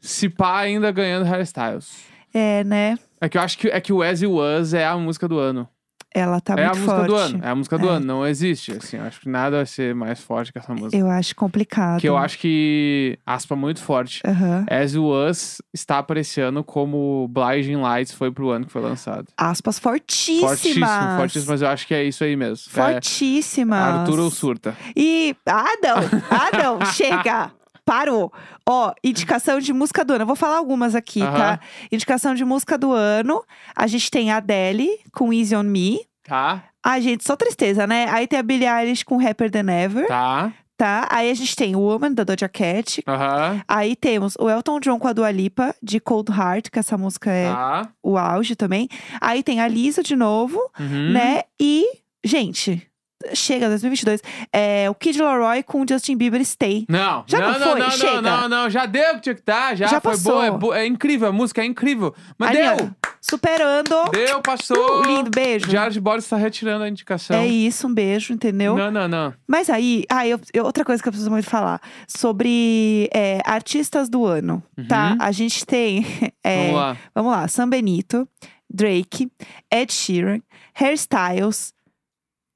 Se 0.00 0.28
pá, 0.28 0.60
ainda 0.60 0.90
ganhando 0.92 1.26
Hairstyles. 1.26 1.90
É, 2.32 2.62
né? 2.64 2.98
É 3.20 3.28
que 3.28 3.36
eu 3.36 3.42
acho 3.42 3.58
que, 3.58 3.68
é 3.68 3.80
que 3.80 3.92
o 3.92 4.02
As 4.02 4.22
You 4.22 4.34
Was 4.34 4.72
é 4.72 4.86
a 4.86 4.96
música 4.96 5.26
do 5.26 5.38
ano. 5.38 5.68
Ela 6.14 6.40
tá 6.40 6.54
é 6.58 6.64
a 6.64 6.68
muito 6.70 6.78
música 6.80 6.96
forte. 6.96 7.08
do 7.08 7.14
ano. 7.16 7.40
É 7.44 7.48
a 7.48 7.54
música 7.54 7.78
do 7.78 7.86
É. 7.88 7.90
ano. 7.92 8.06
Não 8.06 8.26
existe, 8.26 8.72
assim. 8.72 8.96
Eu 8.96 9.04
acho 9.04 9.20
que 9.20 9.28
nada 9.28 9.56
vai 9.58 9.66
ser 9.66 9.94
mais 9.94 10.20
forte 10.20 10.52
que 10.52 10.58
essa 10.58 10.74
música. 10.74 10.96
Eu 10.96 11.08
acho 11.08 11.36
complicado. 11.36 12.00
Que 12.00 12.08
eu 12.08 12.16
acho 12.16 12.38
que, 12.38 13.18
aspa 13.24 13.54
muito 13.54 13.80
forte. 13.80 14.20
As 14.68 14.92
You 14.94 15.04
Was 15.06 15.62
está 15.72 15.98
aparecendo 15.98 16.64
como 16.64 17.28
Blinding 17.28 17.76
Lights 17.76 18.12
foi 18.12 18.30
pro 18.32 18.50
ano 18.50 18.66
que 18.66 18.72
foi 18.72 18.82
lançado. 18.82 19.26
Aspas 19.36 19.78
fortíssimas. 19.78 20.50
Fortíssimo, 20.60 20.86
fortíssimo, 21.16 21.52
mas 21.52 21.62
eu 21.62 21.68
acho 21.68 21.86
que 21.86 21.94
é 21.94 22.02
isso 22.04 22.24
aí 22.24 22.34
mesmo. 22.34 22.64
É 22.76 22.92
Fortíssimas. 22.92 23.78
Arthur 24.00 24.18
ou 24.20 24.30
surta. 24.30 24.76
E. 24.96 25.36
Ah, 25.46 25.64
não! 25.82 25.96
Ah, 26.30 26.50
não! 26.62 26.86
Chega! 26.92 27.52
Parou. 27.84 28.32
Ó, 28.68 28.92
indicação 29.02 29.58
de 29.58 29.72
música 29.72 30.04
do 30.04 30.12
ano. 30.14 30.22
Eu 30.22 30.26
vou 30.26 30.36
falar 30.36 30.56
algumas 30.58 30.94
aqui, 30.94 31.22
Aham. 31.22 31.36
tá? 31.38 31.60
Indicação 31.90 32.34
de 32.34 32.44
música 32.44 32.76
do 32.78 32.92
ano. 32.92 33.42
A 33.74 33.86
gente 33.86 34.10
tem 34.10 34.30
a 34.30 34.36
Adele 34.36 34.88
com 35.12 35.32
Easy 35.32 35.54
on 35.56 35.62
Me. 35.64 36.00
Tá? 36.24 36.64
Ai, 36.84 37.02
gente, 37.02 37.24
só 37.24 37.36
tristeza, 37.36 37.86
né? 37.86 38.06
Aí 38.10 38.26
tem 38.26 38.38
a 38.38 38.42
Billie 38.42 38.68
Eilish 38.68 39.04
com 39.04 39.16
Rapper 39.16 39.50
Than 39.50 39.68
Ever, 39.70 40.06
Tá? 40.06 40.52
tá? 40.76 41.06
Aí 41.10 41.30
a 41.30 41.34
gente 41.34 41.54
tem 41.56 41.74
Woman, 41.76 42.12
da 42.14 42.24
Doja 42.24 42.48
Cat. 42.48 43.02
Aham. 43.06 43.60
Aí 43.68 43.94
temos 43.96 44.34
o 44.38 44.48
Elton 44.48 44.80
John 44.80 44.98
com 44.98 45.08
a 45.08 45.12
Dua 45.12 45.30
Lipa, 45.30 45.74
de 45.82 45.98
Cold 46.00 46.30
Heart, 46.32 46.70
que 46.70 46.78
essa 46.78 46.96
música 46.96 47.30
é 47.30 47.52
Tá. 47.52 47.88
o 48.02 48.16
auge 48.16 48.54
também. 48.56 48.88
Aí 49.20 49.42
tem 49.42 49.60
a 49.60 49.68
Lisa 49.68 50.02
de 50.02 50.14
novo, 50.16 50.58
Uhum. 50.78 51.10
né? 51.12 51.42
E, 51.60 51.86
gente, 52.24 52.86
chega 53.34 53.68
2022. 53.68 54.22
É 54.52 54.88
o 54.90 54.94
Kid 54.94 55.20
Laroi 55.20 55.62
com 55.62 55.82
o 55.82 55.86
Justin 55.88 56.16
Bieber 56.16 56.44
Stay. 56.44 56.86
Não, 56.88 57.24
Já 57.26 57.38
não, 57.40 57.52
não 57.52 57.58
não, 57.58 57.66
foi? 57.72 57.80
não, 57.80 57.90
Chega. 57.90 58.22
não, 58.22 58.40
não, 58.42 58.48
não, 58.48 58.70
já 58.70 58.86
deu 58.86 59.12
o 59.12 59.14
que 59.16 59.20
tinha 59.20 59.34
que 59.34 59.42
dar, 59.44 59.76
já, 59.76 59.86
Já 59.86 60.00
foi 60.00 60.12
passou. 60.12 60.32
boa, 60.32 60.46
é, 60.46 60.50
bo- 60.50 60.74
é 60.74 60.86
incrível, 60.86 61.28
a 61.28 61.32
música 61.32 61.62
é 61.62 61.64
incrível. 61.64 62.14
Mas 62.38 62.52
deu, 62.52 62.90
superando. 63.20 64.10
deu, 64.12 64.40
passou. 64.42 65.00
Uh, 65.00 65.04
lindo, 65.04 65.30
beijo. 65.30 65.70
Jared 65.70 65.98
Boris 66.00 66.26
tá 66.28 66.36
retirando 66.36 66.84
a 66.84 66.88
indicação. 66.88 67.36
É 67.36 67.46
isso, 67.46 67.86
um 67.86 67.94
beijo, 67.94 68.32
entendeu? 68.32 68.76
Não, 68.76 68.90
não, 68.90 69.06
não. 69.08 69.34
Mas 69.46 69.68
aí, 69.70 70.04
ah, 70.10 70.26
eu- 70.26 70.40
eu- 70.54 70.64
outra 70.64 70.84
coisa 70.84 71.02
que 71.02 71.08
eu 71.08 71.12
preciso 71.12 71.30
muito 71.30 71.48
falar 71.48 71.80
sobre 72.08 73.08
é, 73.12 73.40
artistas 73.44 74.08
do 74.08 74.24
ano, 74.26 74.62
tá? 74.88 75.10
Uhum. 75.12 75.16
A 75.20 75.32
gente 75.32 75.64
tem. 75.66 76.06
é, 76.44 76.56
Vamos 76.66 76.74
lá. 76.74 76.96
Vamos 77.14 77.32
lá, 77.32 77.48
Sam 77.48 77.68
Benito, 77.68 78.28
Drake, 78.72 79.30
Ed 79.70 79.92
Sheeran, 79.92 80.40
Hairstyles, 80.74 81.72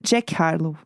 Jack 0.05 0.35
Harlow. 0.41 0.77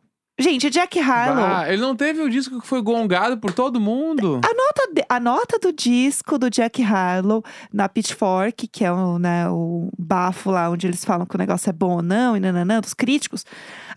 Gente, 0.41 0.69
Jack 0.69 0.97
Harlow. 0.97 1.43
Ah, 1.43 1.65
ele 1.67 1.81
não 1.81 1.93
teve 1.93 2.21
o 2.21 2.29
disco 2.29 2.61
que 2.61 2.65
foi 2.65 2.81
gongado 2.81 3.37
por 3.37 3.51
todo 3.51 3.77
mundo? 3.77 4.39
A 4.41 4.53
nota, 4.53 4.93
de- 4.93 5.05
a 5.09 5.19
nota 5.19 5.59
do 5.59 5.73
disco 5.73 6.37
do 6.37 6.49
Jack 6.49 6.81
Harlow 6.81 7.43
na 7.73 7.89
Pitchfork, 7.89 8.65
que 8.69 8.85
é 8.85 8.91
o, 8.91 9.19
né, 9.19 9.49
o 9.49 9.89
bafo 9.99 10.49
lá 10.49 10.69
onde 10.69 10.87
eles 10.87 11.03
falam 11.03 11.25
que 11.25 11.35
o 11.35 11.37
negócio 11.37 11.69
é 11.69 11.73
bom 11.73 11.97
ou 11.97 12.01
não, 12.01 12.37
e 12.37 12.39
nananã, 12.39 12.79
dos 12.79 12.93
críticos. 12.93 13.45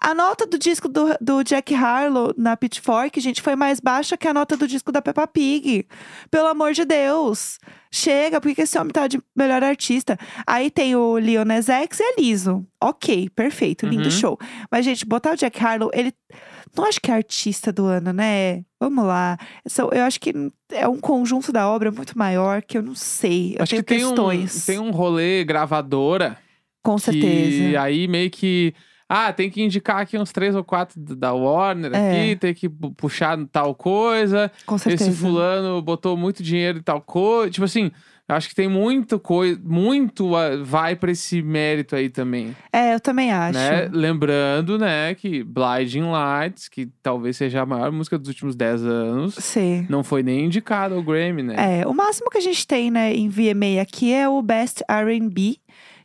A 0.00 0.12
nota 0.17 0.45
do 0.45 0.59
disco 0.59 0.88
do, 0.88 1.17
do 1.21 1.45
Jack 1.45 1.73
Harlow 1.76 2.35
na 2.37 2.57
Pitchfork, 2.57 3.21
gente, 3.21 3.41
foi 3.41 3.55
mais 3.55 3.79
baixa 3.79 4.17
que 4.17 4.26
a 4.26 4.35
nota 4.35 4.57
do 4.57 4.67
disco 4.67 4.91
da 4.91 5.00
Peppa 5.00 5.29
Pig. 5.29 5.87
Pelo 6.29 6.49
amor 6.49 6.73
de 6.73 6.85
Deus. 6.85 7.61
Chega, 7.95 8.41
por 8.41 8.49
que 8.49 8.55
que 8.55 8.63
esse 8.63 8.79
homem 8.79 8.91
tá 8.91 9.07
de 9.07 9.21
melhor 9.37 9.63
artista? 9.63 10.19
Aí 10.47 10.71
tem 10.71 10.97
o 10.97 11.19
Lil 11.19 11.45
Nas 11.45 11.69
X 11.69 12.01
e 12.01 12.03
a 12.03 12.15
Lizzo. 12.19 12.67
Ok, 12.83 13.29
perfeito, 13.37 13.87
lindo 13.87 14.05
Uhum. 14.05 14.11
show. 14.11 14.39
Mas, 14.71 14.85
gente, 14.85 15.05
botar 15.05 15.33
o 15.35 15.37
Jack 15.37 15.63
Harlow, 15.63 15.91
ele 15.93 16.13
não 16.75 16.87
acho 16.87 16.99
que 17.01 17.11
é 17.11 17.15
artista 17.15 17.71
do 17.71 17.85
ano, 17.85 18.13
né? 18.15 18.63
Vamos 18.81 19.05
lá. 19.05 19.37
Eu 19.93 20.03
acho 20.05 20.19
que 20.19 20.33
é 20.73 20.89
um 20.89 20.99
conjunto 20.99 21.53
da 21.53 21.69
obra 21.69 21.91
muito 21.93 22.17
maior 22.17 22.63
que 22.63 22.79
eu 22.79 22.83
não 22.83 22.95
sei. 22.95 23.57
Eu 23.59 23.63
Acho 23.63 23.75
que 23.77 23.83
tem 23.83 24.05
um, 24.05 24.09
questões. 24.09 24.65
tem 24.65 24.79
um 24.79 24.91
rolê 24.91 25.45
gravadora 25.45 26.39
Com 26.83 26.97
certeza. 26.99 27.79
aí 27.81 28.09
meio 28.09 28.31
que. 28.31 28.75
Ah, 29.14 29.33
tem 29.33 29.50
que 29.50 29.62
indicar 29.62 29.99
aqui 30.00 30.16
uns 30.16 30.33
três 30.33 30.54
ou 30.54 30.64
quatro 30.64 30.99
da 31.00 31.33
Warner 31.35 31.92
É. 31.95 32.11
aqui, 32.31 32.37
tem 32.37 32.54
que 32.54 32.69
pu- 32.69 32.92
puxar 32.92 33.37
tal 33.52 33.75
coisa. 33.75 34.50
Com 34.64 34.78
certeza. 34.78 35.11
Esse 35.11 35.19
fulano 35.21 35.83
botou 35.83 36.16
muito 36.16 36.42
dinheiro 36.42 36.78
em 36.78 36.83
tal 36.83 37.00
coisa. 37.00 37.50
Tipo 37.50 37.64
assim, 37.66 37.90
acho 38.26 38.49
que 38.49 38.54
tem 38.54 38.69
muito 38.69 39.19
coisa, 39.19 39.61
muito 39.62 40.35
ah, 40.35 40.57
vai 40.62 40.97
pra 40.97 41.11
esse 41.12 41.42
mérito 41.42 41.95
aí 41.95 42.09
também, 42.09 42.57
É, 42.73 42.95
eu 42.95 43.00
também 43.00 43.31
acho. 43.31 43.59
né? 43.59 43.90
Lembrando, 43.92 44.78
né, 44.78 45.14
que 45.14 45.45
Blinding 45.45 46.11
Lights, 46.11 46.69
que 46.69 46.88
talvez 47.02 47.37
seja 47.37 47.61
a 47.61 47.66
maior 47.66 47.92
música 47.92 48.16
dos 48.19 48.28
últimos 48.28 48.57
10 48.57 48.83
anos, 48.87 49.35
Sim. 49.35 49.87
não 49.90 50.02
foi 50.02 50.23
nem 50.23 50.47
indicada 50.47 50.95
ao 50.95 51.02
Grammy, 51.02 51.42
né? 51.42 51.81
É, 51.83 51.87
o 51.87 51.92
máximo 51.92 52.31
que 52.31 52.38
a 52.38 52.42
gente 52.42 52.66
tem, 52.66 52.90
né, 52.90 53.12
em 53.12 53.28
VMA 53.28 53.83
aqui 53.83 54.14
é 54.14 54.26
o 54.26 54.40
Best 54.40 54.83
R&B, 54.88 55.57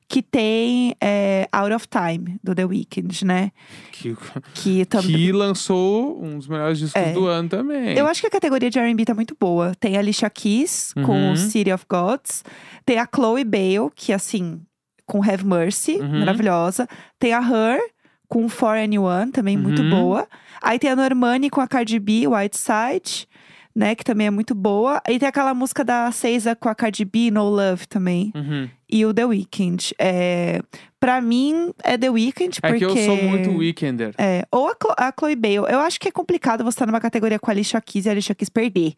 que 0.09 0.21
tem 0.21 0.95
é, 1.01 1.49
Out 1.51 1.73
of 1.73 1.87
Time, 1.87 2.39
do 2.43 2.55
The 2.55 2.63
Weeknd, 2.65 3.25
né? 3.25 3.51
Que, 3.91 4.15
Que 4.53 4.85
também... 4.85 5.15
que 5.15 5.31
lançou 5.33 6.23
um 6.23 6.37
dos 6.37 6.47
melhores 6.47 6.79
discos 6.79 7.01
É. 7.01 7.11
do 7.11 7.27
ano 7.27 7.49
também. 7.49 7.97
Eu 7.97 8.07
acho 8.07 8.21
que 8.21 8.27
a 8.27 8.29
categoria 8.29 8.69
de 8.69 8.79
R&B 8.79 9.03
tá 9.03 9.13
muito 9.13 9.35
boa. 9.37 9.73
Tem 9.79 9.97
a 9.97 9.99
Alicia 9.99 10.29
Keys, 10.29 10.93
com 11.05 11.29
Uhum. 11.31 11.35
City 11.35 11.71
of 11.73 11.85
Gods. 11.89 12.43
Tem 12.85 12.97
a 12.97 13.07
Chloe 13.13 13.43
Bale, 13.43 13.91
que 13.95 14.13
assim, 14.13 14.61
com 15.05 15.21
Have 15.21 15.45
Mercy, 15.45 15.97
Uhum. 15.97 16.19
maravilhosa. 16.19 16.87
Tem 17.19 17.33
a 17.33 17.41
Her, 17.41 17.79
com 18.29 18.47
For 18.47 18.77
Anyone, 18.77 19.31
também 19.31 19.57
muito 19.57 19.81
Uhum. 19.81 19.89
boa. 19.89 20.27
Aí 20.61 20.79
tem 20.79 20.89
a 20.89 20.95
Normani 20.95 21.49
com 21.49 21.59
a 21.61 21.67
Cardi 21.67 21.99
B, 21.99 22.27
White 22.27 22.57
Side. 22.57 23.27
Né? 23.77 23.93
Que 23.93 24.03
também 24.03 24.25
é 24.25 24.31
muito 24.31 24.55
boa. 24.55 24.99
E 25.07 25.19
tem 25.19 25.29
aquela 25.29 25.53
música 25.53 25.85
da 25.85 26.11
Seiza 26.11 26.55
com 26.55 26.67
a 26.67 26.73
Cardi 26.73 27.05
B, 27.05 27.29
No 27.29 27.47
Love 27.47 27.87
também. 27.87 28.33
Uhum. 28.35 28.67
E 28.89 29.05
o 29.05 29.13
The 29.13 29.23
Weeknd. 29.25 29.93
É, 29.99 30.61
pra 30.99 31.21
mim, 31.21 31.71
é 31.83 31.95
The 31.95 32.09
Weeknd, 32.09 32.57
É 32.63 32.69
porque... 32.69 32.87
que 32.87 32.91
eu 32.99 33.05
sou 33.05 33.15
muito 33.21 33.51
weekender. 33.51 34.15
É, 34.17 34.47
ou 34.51 34.67
a, 34.67 34.71
Chlo 34.71 34.95
a 34.97 35.13
Chloe 35.17 35.35
Bale. 35.35 35.55
Eu 35.57 35.79
acho 35.79 35.99
que 35.99 36.07
é 36.07 36.11
complicado 36.11 36.63
você 36.63 36.69
estar 36.69 36.87
numa 36.87 36.99
categoria 36.99 37.37
com 37.37 37.51
a 37.51 37.53
Alicia 37.53 37.79
Keys 37.79 38.07
e 38.07 38.09
a 38.09 38.13
Alicia 38.13 38.33
Keys 38.33 38.49
perder. 38.49 38.93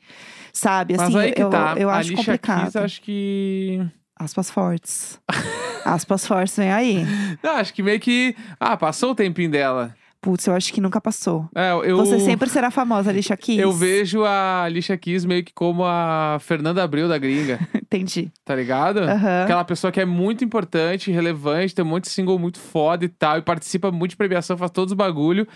Sabe? 0.53 0.95
Mas 0.95 1.09
Assim, 1.09 1.17
aí 1.17 1.31
que 1.33 1.43
eu, 1.43 1.49
tá. 1.49 1.75
eu 1.77 1.89
a 1.89 1.97
acho 1.97 2.11
Alicia 2.11 2.15
complicado. 2.15 2.61
Keys, 2.61 2.75
acho 2.77 3.01
que. 3.01 3.85
Aspas 4.17 4.49
fortes. 4.49 5.19
Aspas 5.83 6.25
fortes, 6.25 6.55
vem 6.55 6.71
aí. 6.71 7.05
Não, 7.43 7.51
acho 7.57 7.73
que 7.73 7.83
meio 7.83 7.99
que. 7.99 8.33
Ah, 8.57 8.77
passou 8.77 9.11
o 9.11 9.15
tempinho 9.15 9.51
dela. 9.51 9.93
Putz, 10.21 10.45
eu 10.47 10.53
acho 10.53 10.73
que 10.73 10.81
nunca 10.81 10.99
passou. 10.99 11.47
É, 11.55 11.71
eu. 11.71 11.95
Você 11.95 12.19
sempre 12.19 12.49
será 12.49 12.69
famosa, 12.69 13.09
Alicia 13.09 13.37
Keys. 13.37 13.59
Eu 13.59 13.71
vejo 13.71 14.25
a 14.25 14.63
Alicia 14.63 14.97
Keys 14.97 15.23
meio 15.23 15.45
que 15.45 15.53
como 15.53 15.85
a 15.85 16.37
Fernanda 16.41 16.83
Abreu 16.83 17.07
da 17.07 17.17
gringa, 17.17 17.57
Entendi. 17.73 18.29
tá 18.43 18.53
ligado? 18.53 18.99
Aham. 18.99 19.43
Aquela 19.43 19.63
pessoa 19.63 19.91
que 19.91 19.99
é 20.01 20.05
muito 20.05 20.43
importante, 20.43 21.09
relevante, 21.09 21.73
tem 21.73 21.85
um 21.85 21.87
monte 21.87 22.03
de 22.05 22.09
single 22.09 22.37
muito 22.37 22.59
foda 22.59 23.05
e 23.05 23.09
tal, 23.09 23.37
e 23.37 23.41
participa 23.41 23.91
muito 23.91 24.11
de 24.11 24.17
premiação, 24.17 24.57
faz 24.57 24.71
todos 24.71 24.91
os 24.91 24.97
bagulho, 24.97 25.47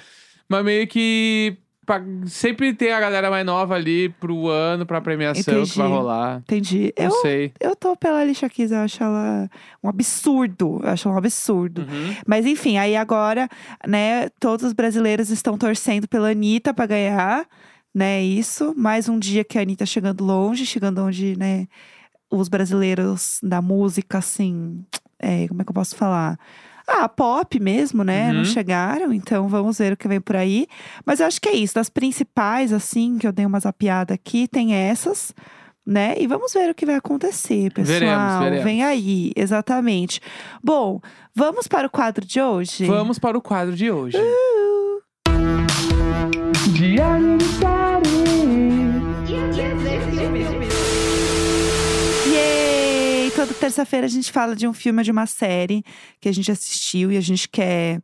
mas 0.48 0.64
meio 0.64 0.88
que 0.88 1.58
pa- 1.86 2.02
sempre 2.26 2.74
tem 2.74 2.92
a 2.92 3.00
galera 3.00 3.30
mais 3.30 3.46
nova 3.46 3.76
ali 3.76 4.10
pro 4.10 4.48
ano, 4.48 4.86
pra 4.86 5.02
premiação 5.02 5.44
que 5.44 5.52
vai 5.52 5.88
Entendi. 5.88 5.98
rolar. 5.98 6.38
Entendi. 6.40 6.94
Não 6.98 7.06
Eu, 7.06 7.12
sei. 7.22 7.54
eu 7.60 7.76
tô 7.76 7.96
pela 7.96 8.20
Alicia 8.20 8.50
Keys, 8.50 8.72
eu 8.72 8.80
acho 8.80 9.04
ela 9.04 9.50
um 9.84 9.90
absurdo. 9.90 10.80
Eu 10.84 10.90
acho 10.90 11.08
ela 11.08 11.16
um 11.16 11.18
absurdo. 11.18 11.82
Uhum. 11.82 12.16
Mas 12.28 12.46
enfim, 12.46 12.78
aí 12.78 12.96
agora, 12.96 13.48
né, 13.88 14.30
todos 14.40 14.66
os 14.66 14.74
brasileiros 14.74 15.30
estão 15.30 15.58
torcendo 15.58 16.08
pela 16.08 16.30
Anitta 16.32 16.74
pra 16.74 16.86
ganhar, 16.86 17.46
né, 17.94 18.22
isso. 18.24 18.74
Mais 18.78 19.08
um 19.10 19.20
dia 19.20 19.44
que 19.44 19.58
a 19.58 19.62
Anitta 19.62 19.86
chegando 19.86 20.24
longe, 20.24 20.66
chegando 20.66 21.04
onde, 21.04 21.38
né, 21.38 21.68
os 22.32 22.50
brasileiros 22.50 23.40
da 23.44 23.62
música, 23.62 24.18
assim, 24.18 24.84
é, 25.20 25.48
como 25.48 25.62
é 25.62 25.64
que 25.66 25.70
eu 25.70 25.76
posso 25.76 25.96
falar? 25.96 26.40
Ah, 26.88 27.08
pop 27.08 27.60
mesmo, 27.60 28.04
né? 28.04 28.28
Uhum. 28.28 28.34
Não 28.40 28.46
chegaram, 28.46 29.14
então 29.14 29.48
vamos 29.48 29.78
ver 29.78 29.94
o 29.94 29.98
que 29.98 30.08
vem 30.08 30.20
por 30.20 30.36
aí. 30.36 30.68
Mas 31.06 31.20
eu 31.20 31.28
acho 31.28 31.40
que 31.42 31.50
é 31.50 31.56
isso. 31.56 31.76
Das 31.76 31.90
principais, 31.90 32.74
assim, 32.74 33.18
que 33.18 33.26
eu 33.26 33.32
dei 33.32 33.46
uma 33.46 33.60
zapiada 33.60 34.14
aqui, 34.14 34.48
tem 34.48 34.74
essas, 34.74 35.34
né? 35.86 36.16
E 36.18 36.28
vamos 36.28 36.54
ver 36.54 36.70
o 36.70 36.76
que 36.76 36.86
vai 36.86 36.96
acontecer, 36.96 37.72
pessoal. 37.72 38.00
Veremos, 38.00 38.40
veremos. 38.40 38.64
Vem 38.64 38.84
aí, 38.84 39.32
exatamente. 39.36 40.20
Bom, 40.64 41.00
vamos 41.34 41.68
para 41.68 41.88
o 41.88 41.90
quadro 41.90 42.26
de 42.26 42.42
hoje? 42.42 42.86
Vamos 42.86 43.18
para 43.18 43.38
o 43.38 43.42
quadro 43.42 43.76
de 43.76 43.90
hoje. 43.90 44.18
Yay! 46.80 47.34
Toda 47.60 47.63
terça-feira 53.64 54.06
a 54.06 54.10
gente 54.10 54.30
fala 54.30 54.58
de 54.58 54.68
um 54.68 54.74
filme 54.74 55.00
ou 55.00 55.04
de 55.06 55.12
uma 55.12 55.26
série 55.26 55.86
que 56.20 56.28
a 56.28 56.34
gente 56.34 56.52
assistiu 56.52 57.14
e 57.14 57.16
a 57.16 57.22
gente 57.22 57.48
quer 57.48 58.02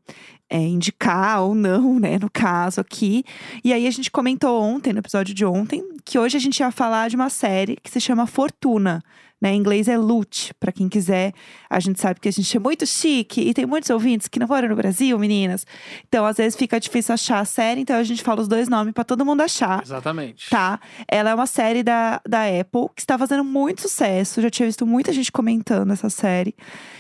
é, 0.50 0.58
indicar 0.58 1.42
ou 1.42 1.54
não, 1.54 1.96
né? 2.00 2.18
No 2.18 2.30
caso 2.32 2.80
aqui. 2.80 3.26
E 3.62 3.74
aí 3.74 3.86
a 3.86 3.92
gente 3.92 4.10
comentou 4.10 4.62
ontem, 4.62 4.94
no 4.94 5.00
episódio 5.00 5.36
de 5.36 5.44
ontem, 5.44 5.84
que 6.06 6.18
hoje 6.18 6.38
a 6.38 6.40
gente 6.40 6.62
ia 6.62 6.72
falar 6.72 7.10
de 7.10 7.18
uma 7.18 7.30
série 7.30 7.76
que 7.84 7.92
se 7.92 8.00
chama 8.00 8.26
Fortuna. 8.26 9.04
Né, 9.42 9.54
em 9.54 9.58
inglês 9.58 9.88
é 9.88 9.98
Loot, 9.98 10.54
pra 10.60 10.70
quem 10.72 10.90
quiser. 10.90 11.34
A 11.70 11.80
gente 11.80 12.02
sabe 12.02 12.20
que 12.20 12.28
a 12.28 12.32
gente 12.32 12.58
é 12.58 12.60
muito 12.60 12.86
chique 12.86 13.40
e 13.40 13.54
tem 13.54 13.66
muitos 13.66 13.90
ouvintes 13.90 14.28
que 14.28 14.38
não 14.38 14.48
moram 14.48 14.68
no 14.68 14.76
Brasil, 14.76 15.18
meninas. 15.18 15.66
Então, 16.08 16.26
às 16.26 16.36
vezes 16.36 16.58
fica 16.58 16.78
difícil 16.78 17.14
achar 17.14 17.40
a 17.40 17.46
série, 17.46 17.82
então 17.82 17.96
a 17.96 18.04
gente 18.04 18.22
fala 18.22 18.42
os 18.42 18.50
dois 18.50 18.68
nomes 18.68 18.94
pra 18.94 19.06
todo 19.06 19.26
mundo 19.26 19.40
achar. 19.40 19.82
Exatamente. 19.82 20.50
Tá. 20.50 20.80
Ela 21.08 21.30
é 21.30 21.36
uma 21.36 21.48
série 21.48 21.84
da, 21.84 22.20
da 22.28 22.44
Apple 22.48 22.88
que 22.94 23.02
está 23.02 23.18
fazendo 23.18 23.44
muito 23.46 23.82
sucesso. 23.82 24.42
Já 24.42 24.50
tinha 24.50 24.66
visto 24.66 24.86
muita 24.86 25.14
gente 25.14 25.32
comentando 25.32 25.92
essa 25.94 26.10
série. 26.10 26.54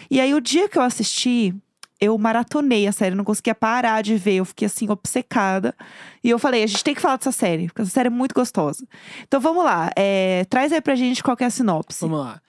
E 0.09 0.21
aí, 0.21 0.33
o 0.33 0.39
dia 0.39 0.69
que 0.69 0.77
eu 0.77 0.81
assisti, 0.81 1.53
eu 1.99 2.17
maratonei 2.17 2.87
a 2.87 2.91
série, 2.91 3.15
não 3.15 3.23
conseguia 3.23 3.55
parar 3.55 4.01
de 4.01 4.15
ver. 4.15 4.35
Eu 4.35 4.45
fiquei 4.45 4.65
assim, 4.65 4.89
obcecada. 4.89 5.75
E 6.23 6.29
eu 6.29 6.39
falei, 6.39 6.63
a 6.63 6.67
gente 6.67 6.83
tem 6.83 6.95
que 6.95 7.01
falar 7.01 7.17
dessa 7.17 7.31
série, 7.31 7.67
porque 7.67 7.81
essa 7.81 7.91
série 7.91 8.07
é 8.07 8.11
muito 8.11 8.33
gostosa. 8.33 8.85
Então 9.27 9.39
vamos 9.39 9.63
lá. 9.63 9.89
é, 9.95 10.45
traz 10.49 10.71
aí 10.71 10.81
pra 10.81 10.95
gente 10.95 11.23
qual 11.23 11.37
é 11.39 11.45
a 11.45 11.49
sinopse. 11.49 12.01
Vamos 12.01 12.19
lá. 12.19 12.41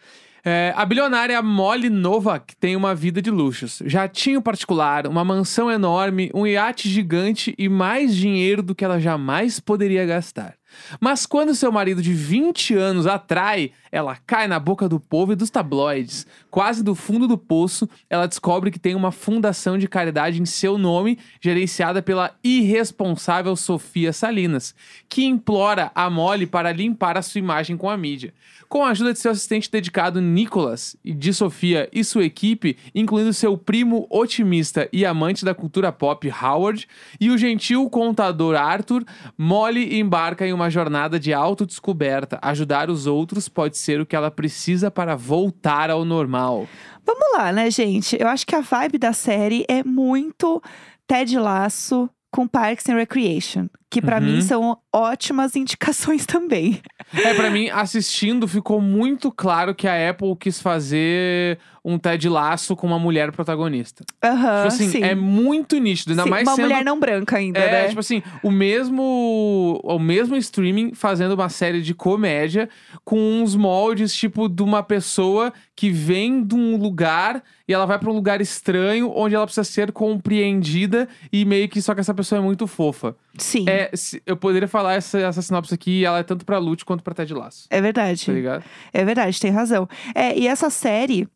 É, 0.42 0.72
a 0.74 0.86
bilionária 0.86 1.42
Molly 1.42 1.90
Novak 1.90 2.56
tem 2.56 2.74
uma 2.74 2.94
vida 2.94 3.20
de 3.20 3.30
luxos. 3.30 3.82
Jatinho 3.84 4.40
particular, 4.40 5.06
uma 5.06 5.22
mansão 5.22 5.70
enorme, 5.70 6.30
um 6.34 6.46
iate 6.46 6.88
gigante 6.88 7.54
e 7.58 7.68
mais 7.68 8.16
dinheiro 8.16 8.62
do 8.62 8.74
que 8.74 8.84
ela 8.84 8.98
jamais 8.98 9.60
poderia 9.60 10.06
gastar. 10.06 10.54
Mas 10.98 11.26
quando 11.26 11.54
seu 11.54 11.70
marido 11.70 12.00
de 12.00 12.14
20 12.14 12.74
anos 12.74 13.06
atrai, 13.06 13.72
ela 13.92 14.16
cai 14.26 14.46
na 14.46 14.58
boca 14.58 14.88
do 14.88 15.00
povo 15.00 15.32
e 15.32 15.36
dos 15.36 15.50
tabloides. 15.50 16.26
Quase 16.50 16.82
do 16.82 16.94
fundo 16.94 17.26
do 17.26 17.36
poço, 17.36 17.88
ela 18.08 18.26
descobre 18.26 18.70
que 18.70 18.78
tem 18.78 18.94
uma 18.94 19.10
fundação 19.10 19.76
de 19.76 19.88
caridade 19.88 20.40
em 20.40 20.46
seu 20.46 20.78
nome, 20.78 21.18
gerenciada 21.40 22.02
pela 22.02 22.32
irresponsável 22.42 23.56
Sofia 23.56 24.12
Salinas, 24.12 24.74
que 25.08 25.24
implora 25.24 25.90
a 25.94 26.08
Molly 26.08 26.46
para 26.46 26.72
limpar 26.72 27.16
a 27.16 27.22
sua 27.22 27.38
imagem 27.38 27.76
com 27.76 27.90
a 27.90 27.96
mídia. 27.96 28.32
Com 28.68 28.84
a 28.84 28.90
ajuda 28.90 29.12
de 29.12 29.18
seu 29.18 29.32
assistente 29.32 29.70
dedicado 29.70 30.20
Nicholas 30.20 30.96
e 31.04 31.12
de 31.12 31.34
Sofia 31.34 31.88
e 31.92 32.04
sua 32.04 32.24
equipe, 32.24 32.76
incluindo 32.94 33.32
seu 33.32 33.58
primo 33.58 34.06
otimista 34.08 34.88
e 34.92 35.04
amante 35.04 35.44
da 35.44 35.54
cultura 35.54 35.90
pop 35.90 36.30
Howard, 36.30 36.86
e 37.20 37.30
o 37.30 37.38
gentil 37.38 37.90
contador 37.90 38.54
Arthur, 38.54 39.04
Molly 39.36 39.98
embarca 39.98 40.46
em 40.46 40.52
uma 40.52 40.70
jornada 40.70 41.18
de 41.18 41.32
autodescoberta. 41.32 42.38
Ajudar 42.40 42.90
os 42.90 43.06
outros 43.06 43.48
pode 43.48 43.76
ser 43.80 44.00
o 44.00 44.06
que 44.06 44.14
ela 44.14 44.30
precisa 44.30 44.90
para 44.90 45.16
voltar 45.16 45.90
ao 45.90 46.04
normal. 46.04 46.68
Vamos 47.04 47.26
lá, 47.36 47.52
né, 47.52 47.70
gente? 47.70 48.16
Eu 48.20 48.28
acho 48.28 48.46
que 48.46 48.54
a 48.54 48.60
vibe 48.60 48.98
da 48.98 49.12
série 49.12 49.64
é 49.68 49.82
muito 49.82 50.62
Ted 51.06 51.38
Laço 51.38 52.08
com 52.30 52.46
Parks 52.46 52.88
and 52.88 52.96
Recreation. 52.96 53.66
Que 53.90 54.00
pra 54.00 54.18
Uhum. 54.18 54.22
mim 54.24 54.40
são 54.40 54.78
ótimas 54.92 55.56
indicações 55.56 56.24
também. 56.26 56.80
É, 57.12 57.34
pra 57.34 57.50
mim, 57.50 57.68
assistindo, 57.70 58.46
ficou 58.46 58.80
muito 58.80 59.32
claro 59.32 59.74
que 59.74 59.88
a 59.88 60.10
Apple 60.10 60.36
quis 60.38 60.60
fazer 60.62 61.58
um 61.84 61.98
Ted 61.98 62.28
Laço 62.28 62.76
com 62.76 62.86
uma 62.86 62.98
mulher 62.98 63.32
protagonista. 63.32 64.04
Aham, 64.22 64.56
tipo 64.62 64.66
assim, 64.68 64.88
sim. 64.90 65.02
é 65.02 65.14
muito 65.14 65.76
nítido, 65.78 66.10
ainda 66.12 66.24
Sim, 66.24 66.30
mais 66.30 66.46
uma 66.46 66.54
sendo 66.54 66.68
mulher 66.68 66.84
não 66.84 67.00
branca 67.00 67.38
ainda, 67.38 67.58
É, 67.58 67.70
né? 67.82 67.88
tipo 67.88 67.98
assim, 68.00 68.22
o 68.42 68.50
mesmo 68.50 69.80
o 69.82 69.98
mesmo 69.98 70.36
streaming 70.36 70.92
fazendo 70.94 71.32
uma 71.32 71.48
série 71.48 71.80
de 71.82 71.94
comédia 71.94 72.68
com 73.04 73.18
uns 73.42 73.56
moldes 73.56 74.14
tipo 74.14 74.46
de 74.48 74.62
uma 74.62 74.82
pessoa 74.82 75.52
que 75.74 75.90
vem 75.90 76.44
de 76.44 76.54
um 76.54 76.76
lugar 76.76 77.42
e 77.66 77.72
ela 77.72 77.86
vai 77.86 77.98
pra 77.98 78.10
um 78.10 78.14
lugar 78.14 78.40
estranho 78.42 79.10
onde 79.16 79.34
ela 79.34 79.46
precisa 79.46 79.64
ser 79.64 79.90
compreendida 79.90 81.08
e 81.32 81.44
meio 81.46 81.68
que 81.68 81.80
só 81.80 81.94
que 81.94 82.00
essa 82.00 82.12
pessoa 82.14 82.38
é 82.40 82.42
muito 82.42 82.66
fofa. 82.66 83.16
Sim, 83.38 83.64
É, 83.68 83.79
se- 83.94 84.22
eu 84.26 84.36
poderia 84.36 84.68
falar 84.68 84.94
essa, 84.94 85.18
essa 85.20 85.40
sinopse 85.42 85.74
aqui, 85.74 86.04
ela 86.04 86.18
é 86.18 86.22
tanto 86.22 86.44
pra 86.44 86.58
Lute 86.58 86.84
quanto 86.84 87.02
pra 87.04 87.14
Ted 87.14 87.32
Lasso. 87.34 87.66
é 87.70 87.80
verdade. 87.80 88.26
Tá 88.26 88.32
ligado? 88.32 88.64
É 88.92 89.04
verdade, 89.04 89.40
tem 89.40 89.50
razão. 89.50 89.88
É, 90.14 90.36
e 90.38 90.46
essa 90.46 90.68
série, 90.70 91.28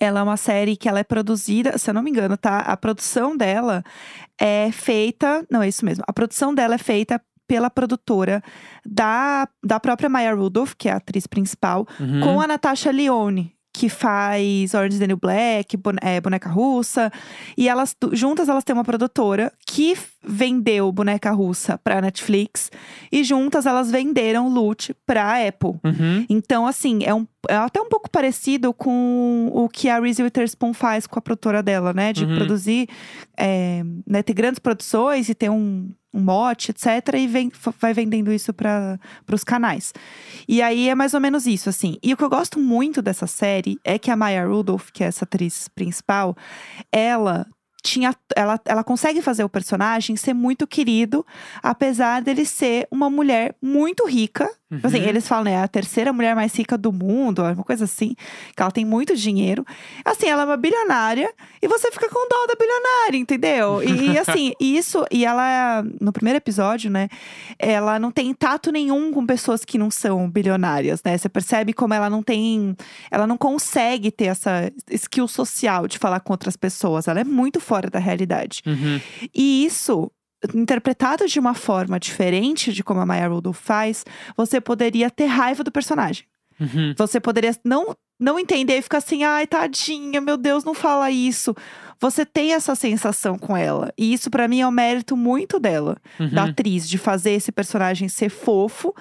ela 0.00 0.20
é 0.20 0.22
uma 0.22 0.36
série 0.36 0.76
que 0.76 0.88
ela 0.88 0.98
é 1.00 1.04
produzida, 1.04 1.76
se 1.78 1.88
eu 1.90 1.94
não 1.94 2.02
me 2.02 2.10
engano, 2.10 2.36
tá? 2.36 2.58
A 2.60 2.76
produção 2.76 3.36
dela 3.36 3.82
é 4.40 4.70
feita. 4.72 5.46
Não, 5.50 5.62
é 5.62 5.68
isso 5.68 5.84
mesmo. 5.84 6.02
A 6.06 6.12
produção 6.12 6.54
dela 6.54 6.74
é 6.74 6.78
feita 6.78 7.20
pela 7.46 7.68
produtora 7.68 8.42
da, 8.86 9.46
da 9.62 9.78
própria 9.78 10.08
Maya 10.08 10.34
Rudolph, 10.34 10.72
que 10.78 10.88
é 10.88 10.92
a 10.92 10.96
atriz 10.96 11.26
principal, 11.26 11.86
Uhum. 12.00 12.20
com 12.20 12.40
a 12.40 12.46
Natasha 12.46 12.90
Leone. 12.90 13.54
Que 13.74 13.88
faz 13.88 14.74
Orange 14.74 15.06
New 15.06 15.16
Black, 15.16 15.78
é, 16.02 16.20
Boneca 16.20 16.48
Russa. 16.48 17.10
E 17.56 17.68
elas, 17.68 17.96
juntas, 18.12 18.48
elas 18.48 18.64
têm 18.64 18.74
uma 18.74 18.84
produtora 18.84 19.50
que 19.66 19.96
vendeu 20.22 20.92
Boneca 20.92 21.30
Russa 21.30 21.78
pra 21.78 22.00
Netflix. 22.00 22.70
E 23.10 23.24
juntas, 23.24 23.64
elas 23.64 23.90
venderam 23.90 24.48
Loot 24.48 24.94
pra 25.06 25.46
Apple. 25.48 25.80
Uhum. 25.84 26.26
Então, 26.28 26.66
assim, 26.66 27.00
é, 27.02 27.14
um, 27.14 27.26
é 27.48 27.56
até 27.56 27.80
um 27.80 27.88
pouco 27.88 28.10
parecido 28.10 28.74
com 28.74 29.50
o 29.52 29.68
que 29.68 29.88
a 29.88 29.98
Reese 29.98 30.22
Witherspoon 30.22 30.74
faz 30.74 31.06
com 31.06 31.18
a 31.18 31.22
produtora 31.22 31.62
dela, 31.62 31.92
né? 31.94 32.12
De 32.12 32.24
Uhum. 32.26 32.36
produzir, 32.36 32.88
é, 33.36 33.82
né? 34.06 34.22
Ter 34.22 34.34
grandes 34.34 34.58
produções 34.58 35.28
e 35.30 35.34
ter 35.34 35.50
um, 35.50 35.90
um 36.12 36.20
mote, 36.20 36.70
etc. 36.70 37.14
E 37.14 37.26
vem, 37.26 37.52
vai 37.80 37.92
vendendo 37.92 38.32
isso 38.32 38.52
para 38.52 38.98
os 39.30 39.44
canais. 39.44 39.92
E 40.46 40.60
aí 40.60 40.88
é 40.88 40.94
mais 40.94 41.14
ou 41.14 41.20
menos 41.20 41.46
isso, 41.46 41.68
assim. 41.68 41.96
E 42.02 42.12
o 42.12 42.16
que 42.16 42.24
eu 42.24 42.30
gosto 42.30 42.58
muito 42.58 43.00
dessa 43.00 43.26
série 43.26 43.78
é 43.84 43.98
que 43.98 44.10
a 44.10 44.16
Maya 44.16 44.46
Rudolph, 44.46 44.90
que 44.92 45.02
é 45.02 45.06
essa 45.06 45.24
atriz 45.24 45.68
principal, 45.68 46.36
ela 46.90 47.46
tinha. 47.82 48.14
Ela, 48.34 48.60
ela 48.64 48.84
consegue 48.84 49.20
fazer 49.20 49.44
o 49.44 49.48
personagem 49.48 50.16
ser 50.16 50.34
muito 50.34 50.66
querido, 50.66 51.26
apesar 51.62 52.22
dele 52.22 52.44
ser 52.44 52.86
uma 52.90 53.10
mulher 53.10 53.54
muito 53.60 54.06
rica. 54.06 54.48
Tipo 54.72 54.86
Assim, 54.86 55.00
Uhum. 55.02 55.08
eles 55.08 55.28
falam, 55.28 55.44
né? 55.44 55.62
A 55.62 55.68
terceira 55.68 56.14
mulher 56.14 56.34
mais 56.34 56.54
rica 56.54 56.78
do 56.78 56.90
mundo, 56.90 57.42
uma 57.42 57.62
coisa 57.62 57.84
assim. 57.84 58.14
Que 58.56 58.62
ela 58.62 58.70
tem 58.70 58.86
muito 58.86 59.14
dinheiro. 59.14 59.66
Assim, 60.02 60.26
ela 60.28 60.42
é 60.42 60.44
uma 60.46 60.56
bilionária 60.56 61.30
e 61.60 61.68
você 61.68 61.90
fica 61.92 62.08
com 62.08 62.26
dó 62.26 62.46
da 62.46 62.54
bilionária, 62.54 63.18
entendeu? 63.18 63.82
E, 63.82 64.12
e, 64.12 64.16
assim, 64.18 64.52
isso. 64.58 65.04
E 65.10 65.26
ela, 65.26 65.84
no 66.00 66.10
primeiro 66.10 66.38
episódio, 66.38 66.90
né? 66.90 67.10
Ela 67.58 67.98
não 67.98 68.10
tem 68.10 68.32
tato 68.32 68.72
nenhum 68.72 69.12
com 69.12 69.26
pessoas 69.26 69.62
que 69.62 69.76
não 69.76 69.90
são 69.90 70.30
bilionárias, 70.30 71.02
né? 71.04 71.18
Você 71.18 71.28
percebe 71.28 71.74
como 71.74 71.92
ela 71.92 72.08
não 72.08 72.22
tem. 72.22 72.74
Ela 73.10 73.26
não 73.26 73.36
consegue 73.36 74.10
ter 74.10 74.26
essa 74.26 74.72
skill 74.90 75.28
social 75.28 75.86
de 75.86 75.98
falar 75.98 76.20
com 76.20 76.32
outras 76.32 76.56
pessoas. 76.56 77.08
Ela 77.08 77.20
é 77.20 77.24
muito 77.24 77.60
fora 77.72 77.88
da 77.88 77.98
realidade. 77.98 78.60
Uhum. 78.66 79.00
E 79.34 79.64
isso, 79.64 80.12
interpretado 80.54 81.26
de 81.26 81.40
uma 81.40 81.54
forma 81.54 81.98
diferente 81.98 82.70
de 82.70 82.84
como 82.84 83.00
a 83.00 83.06
Maya 83.06 83.28
Rudolph 83.28 83.58
faz, 83.58 84.04
você 84.36 84.60
poderia 84.60 85.10
ter 85.10 85.24
raiva 85.24 85.64
do 85.64 85.72
personagem. 85.72 86.26
Uhum. 86.60 86.94
Você 86.96 87.20
poderia 87.20 87.54
não, 87.64 87.96
não 88.18 88.38
entender 88.38 88.78
e 88.78 88.82
ficar 88.82 88.98
assim, 88.98 89.24
ai, 89.24 89.46
tadinha, 89.46 90.20
meu 90.20 90.36
Deus, 90.36 90.64
não 90.64 90.74
fala 90.74 91.10
isso. 91.10 91.54
Você 92.00 92.26
tem 92.26 92.52
essa 92.52 92.74
sensação 92.74 93.38
com 93.38 93.56
ela. 93.56 93.92
E 93.96 94.12
isso, 94.12 94.28
pra 94.28 94.48
mim, 94.48 94.60
é 94.60 94.66
um 94.66 94.72
mérito 94.72 95.16
muito 95.16 95.60
dela, 95.60 95.96
da 96.32 96.42
Uhum. 96.44 96.50
atriz, 96.50 96.88
de 96.88 96.98
fazer 96.98 97.30
esse 97.30 97.52
personagem 97.52 98.08
ser 98.08 98.28
fofo, 98.28 98.92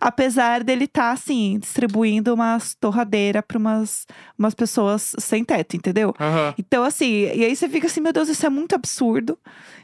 apesar 0.00 0.64
dele 0.64 0.84
estar, 0.84 1.10
assim, 1.12 1.58
distribuindo 1.58 2.32
umas 2.32 2.74
torradeiras 2.74 3.42
pra 3.46 3.58
umas, 3.58 4.06
umas 4.38 4.54
pessoas 4.54 5.14
sem 5.18 5.44
teto, 5.44 5.76
entendeu? 5.76 6.14
Aham. 6.18 6.54
Então, 6.58 6.82
assim, 6.82 7.24
e 7.34 7.44
aí 7.44 7.54
você 7.54 7.68
fica 7.68 7.86
assim, 7.88 8.00
meu 8.00 8.12
Deus, 8.12 8.28
isso 8.28 8.46
é 8.46 8.50
muito 8.50 8.74
absurdo. 8.74 9.38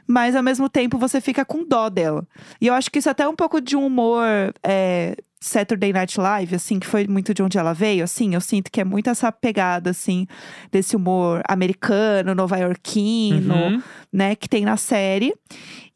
Mas 0.07 0.35
ao 0.35 0.43
mesmo 0.43 0.69
tempo 0.69 0.99
você 0.99 1.21
fica 1.21 1.45
com 1.45 1.65
dó 1.65 1.89
dela. 1.89 2.27
E 2.61 2.67
eu 2.67 2.75
acho 2.75 2.91
que 2.91 2.99
isso 2.99 3.09
é 3.09 3.13
até 3.13 3.29
um 3.29 3.37
pouco 3.37 3.61
de 3.61 3.77
um 3.77 3.87
humor 3.87 4.25
é, 4.63 5.17
Saturday 5.45 5.93
Night 5.93 6.21
Live, 6.21 6.55
assim, 6.55 6.79
que 6.79 6.87
foi 6.87 7.07
muito 7.09 7.35
de 7.35 7.43
onde 7.43 7.59
ela 7.59 7.73
veio, 7.73 8.05
assim. 8.05 8.33
Eu 8.35 8.41
sinto 8.41 8.71
que 8.71 8.81
é 8.81 8.85
muito 8.85 9.11
essa 9.11 9.33
pegada, 9.33 9.91
assim, 9.91 10.27
desse 10.71 10.95
humor 10.95 11.43
americano, 11.49 12.33
nova-iorquino, 12.35 13.53
Uhum. 13.55 13.83
né, 14.13 14.35
que 14.37 14.49
tem 14.49 14.65
na 14.65 14.77
série. 14.77 15.35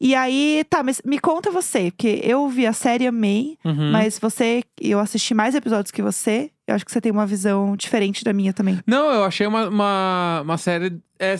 E 0.01 0.13
aí, 0.13 0.63
tá, 0.69 0.83
mas 0.83 1.01
me 1.05 1.17
conta 1.19 1.49
você, 1.49 1.91
porque 1.91 2.19
eu 2.23 2.47
vi 2.49 2.65
a 2.67 2.73
série 2.73 3.07
amei, 3.07 3.57
Uhum. 3.63 3.91
mas 3.91 4.19
você, 4.19 4.63
eu 4.81 4.99
assisti 4.99 5.33
mais 5.33 5.55
episódios 5.55 5.91
que 5.91 6.01
você. 6.01 6.51
Eu 6.67 6.75
acho 6.75 6.85
que 6.85 6.91
você 6.91 6.99
tem 6.99 7.11
uma 7.13 7.25
visão 7.25 7.75
diferente 7.77 8.23
da 8.25 8.33
minha 8.33 8.51
também. 8.51 8.77
Não, 8.85 9.09
eu 9.09 9.23
achei 9.23 9.47
uma, 9.47 9.69
uma, 9.69 10.41
uma 10.43 10.57
série. 10.57 10.99
É, 11.17 11.35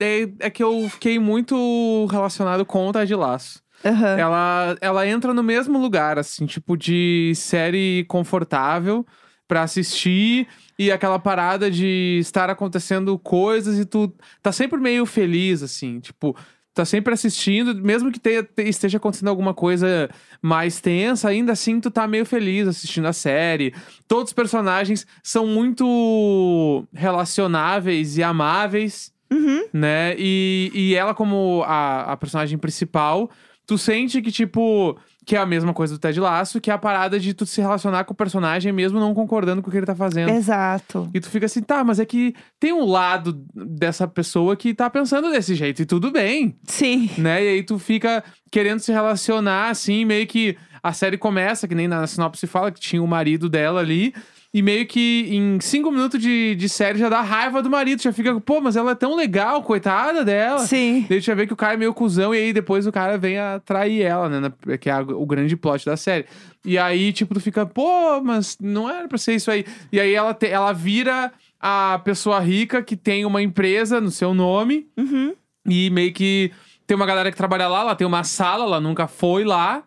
é, 0.00 0.28
é 0.40 0.50
que 0.50 0.62
eu 0.64 0.88
fiquei 0.90 1.18
muito 1.20 2.06
relacionado 2.10 2.66
com 2.66 2.88
o 2.88 2.92
Ted 2.92 3.14
Laço. 3.14 3.61
Aham. 3.84 4.18
Ela, 4.18 4.76
ela 4.80 5.06
entra 5.06 5.32
no 5.34 5.42
mesmo 5.42 5.78
lugar, 5.78 6.18
assim, 6.18 6.46
tipo 6.46 6.76
de 6.76 7.32
série 7.34 8.04
confortável 8.08 9.06
pra 9.48 9.62
assistir 9.62 10.46
e 10.78 10.90
aquela 10.90 11.18
parada 11.18 11.70
de 11.70 12.18
estar 12.20 12.48
acontecendo 12.48 13.18
coisas 13.18 13.78
e 13.78 13.84
tu 13.84 14.12
tá 14.42 14.50
sempre 14.52 14.78
meio 14.80 15.04
feliz, 15.06 15.62
assim, 15.62 16.00
tipo. 16.00 16.36
Tá 16.74 16.86
sempre 16.86 17.12
assistindo, 17.12 17.74
mesmo 17.74 18.10
que 18.10 18.18
tenha- 18.18 18.42
te- 18.42 18.62
esteja 18.66 18.96
acontecendo 18.96 19.28
alguma 19.28 19.52
coisa 19.52 20.08
mais 20.40 20.80
tensa, 20.80 21.28
ainda 21.28 21.52
assim 21.52 21.78
tu 21.78 21.90
tá 21.90 22.08
meio 22.08 22.24
feliz 22.24 22.66
assistindo 22.66 23.06
a 23.08 23.12
série. 23.12 23.74
Todos 24.08 24.30
os 24.30 24.32
personagens 24.32 25.06
são 25.22 25.46
muito 25.46 26.86
relacionáveis 26.94 28.16
e 28.16 28.22
amáveis 28.22 29.12
Uhum. 29.30 29.64
né? 29.72 30.14
E, 30.18 30.70
e 30.74 30.94
ela, 30.94 31.14
como 31.14 31.62
a, 31.66 32.12
a 32.12 32.16
personagem 32.16 32.56
principal, 32.58 33.30
tu 33.66 33.78
sente 33.78 34.20
que, 34.20 34.32
tipo, 34.32 34.98
que 35.24 35.36
é 35.36 35.38
a 35.38 35.46
mesma 35.46 35.72
coisa 35.72 35.94
do 35.94 35.98
Ted 35.98 36.18
Laço, 36.18 36.60
que 36.60 36.70
é 36.70 36.74
a 36.74 36.78
parada 36.78 37.18
de 37.18 37.32
tu 37.32 37.46
se 37.46 37.60
relacionar 37.60 38.04
com 38.04 38.12
o 38.12 38.16
personagem 38.16 38.72
mesmo 38.72 38.98
não 38.98 39.14
concordando 39.14 39.62
com 39.62 39.68
o 39.68 39.70
que 39.70 39.76
ele 39.78 39.86
tá 39.86 39.94
fazendo. 39.94 40.30
Exato. 40.30 41.08
E 41.14 41.20
tu 41.20 41.30
fica 41.30 41.46
assim, 41.46 41.62
tá, 41.62 41.84
mas 41.84 42.00
é 42.00 42.04
que 42.04 42.34
tem 42.58 42.72
um 42.72 42.84
lado 42.84 43.44
dessa 43.54 44.08
pessoa 44.08 44.56
que 44.56 44.74
tá 44.74 44.90
pensando 44.90 45.30
desse 45.30 45.54
jeito, 45.54 45.82
e 45.82 45.86
tudo 45.86 46.10
bem, 46.10 46.56
Sim. 46.64 47.10
né? 47.18 47.44
E 47.44 47.48
aí 47.48 47.62
tu 47.62 47.78
fica 47.78 48.22
querendo 48.50 48.80
se 48.80 48.92
relacionar, 48.92 49.70
assim, 49.70 50.04
meio 50.04 50.26
que 50.26 50.56
a 50.82 50.92
série 50.92 51.16
começa, 51.16 51.68
que 51.68 51.74
nem 51.74 51.86
na 51.86 52.06
sinopse 52.06 52.46
fala, 52.46 52.72
que 52.72 52.80
tinha 52.80 53.02
o 53.02 53.06
marido 53.06 53.48
dela 53.48 53.80
ali. 53.80 54.12
E 54.54 54.60
meio 54.60 54.86
que 54.86 55.28
em 55.30 55.58
cinco 55.60 55.90
minutos 55.90 56.20
de, 56.20 56.54
de 56.54 56.68
série 56.68 56.98
já 56.98 57.08
dá 57.08 57.22
raiva 57.22 57.62
do 57.62 57.70
marido. 57.70 58.02
Já 58.02 58.12
fica, 58.12 58.38
pô, 58.38 58.60
mas 58.60 58.76
ela 58.76 58.90
é 58.90 58.94
tão 58.94 59.16
legal, 59.16 59.62
coitada 59.62 60.22
dela. 60.24 60.58
Sim. 60.58 61.06
Já 61.20 61.34
vê 61.34 61.46
que 61.46 61.54
o 61.54 61.56
cara 61.56 61.72
é 61.72 61.76
meio 61.78 61.94
cuzão 61.94 62.34
e 62.34 62.38
aí 62.38 62.52
depois 62.52 62.86
o 62.86 62.92
cara 62.92 63.16
vem 63.16 63.38
a 63.38 63.60
trair 63.60 64.02
ela, 64.02 64.28
né? 64.28 64.40
na- 64.40 64.76
Que 64.76 64.90
é 64.90 64.92
a- 64.92 65.00
o 65.00 65.24
grande 65.24 65.56
plot 65.56 65.86
da 65.86 65.96
série. 65.96 66.26
E 66.66 66.76
aí, 66.76 67.14
tipo, 67.14 67.32
tu 67.32 67.40
fica, 67.40 67.64
pô, 67.64 68.20
mas 68.22 68.58
não 68.60 68.90
era 68.90 69.08
pra 69.08 69.16
ser 69.16 69.34
isso 69.34 69.50
aí. 69.50 69.64
E 69.90 69.98
aí 69.98 70.12
ela, 70.14 70.34
te- 70.34 70.48
ela 70.48 70.72
vira 70.74 71.32
a 71.58 71.98
pessoa 72.04 72.38
rica 72.38 72.82
que 72.82 72.94
tem 72.96 73.24
uma 73.24 73.40
empresa 73.40 74.02
no 74.02 74.10
seu 74.10 74.34
nome 74.34 74.86
Uhum. 74.98 75.32
e 75.66 75.88
meio 75.88 76.12
que 76.12 76.52
tem 76.86 76.94
uma 76.94 77.06
galera 77.06 77.30
que 77.30 77.36
trabalha 77.38 77.68
lá, 77.68 77.80
ela 77.80 77.94
tem 77.96 78.06
uma 78.06 78.22
sala, 78.22 78.64
ela 78.64 78.80
nunca 78.80 79.06
foi 79.06 79.44
lá. 79.44 79.82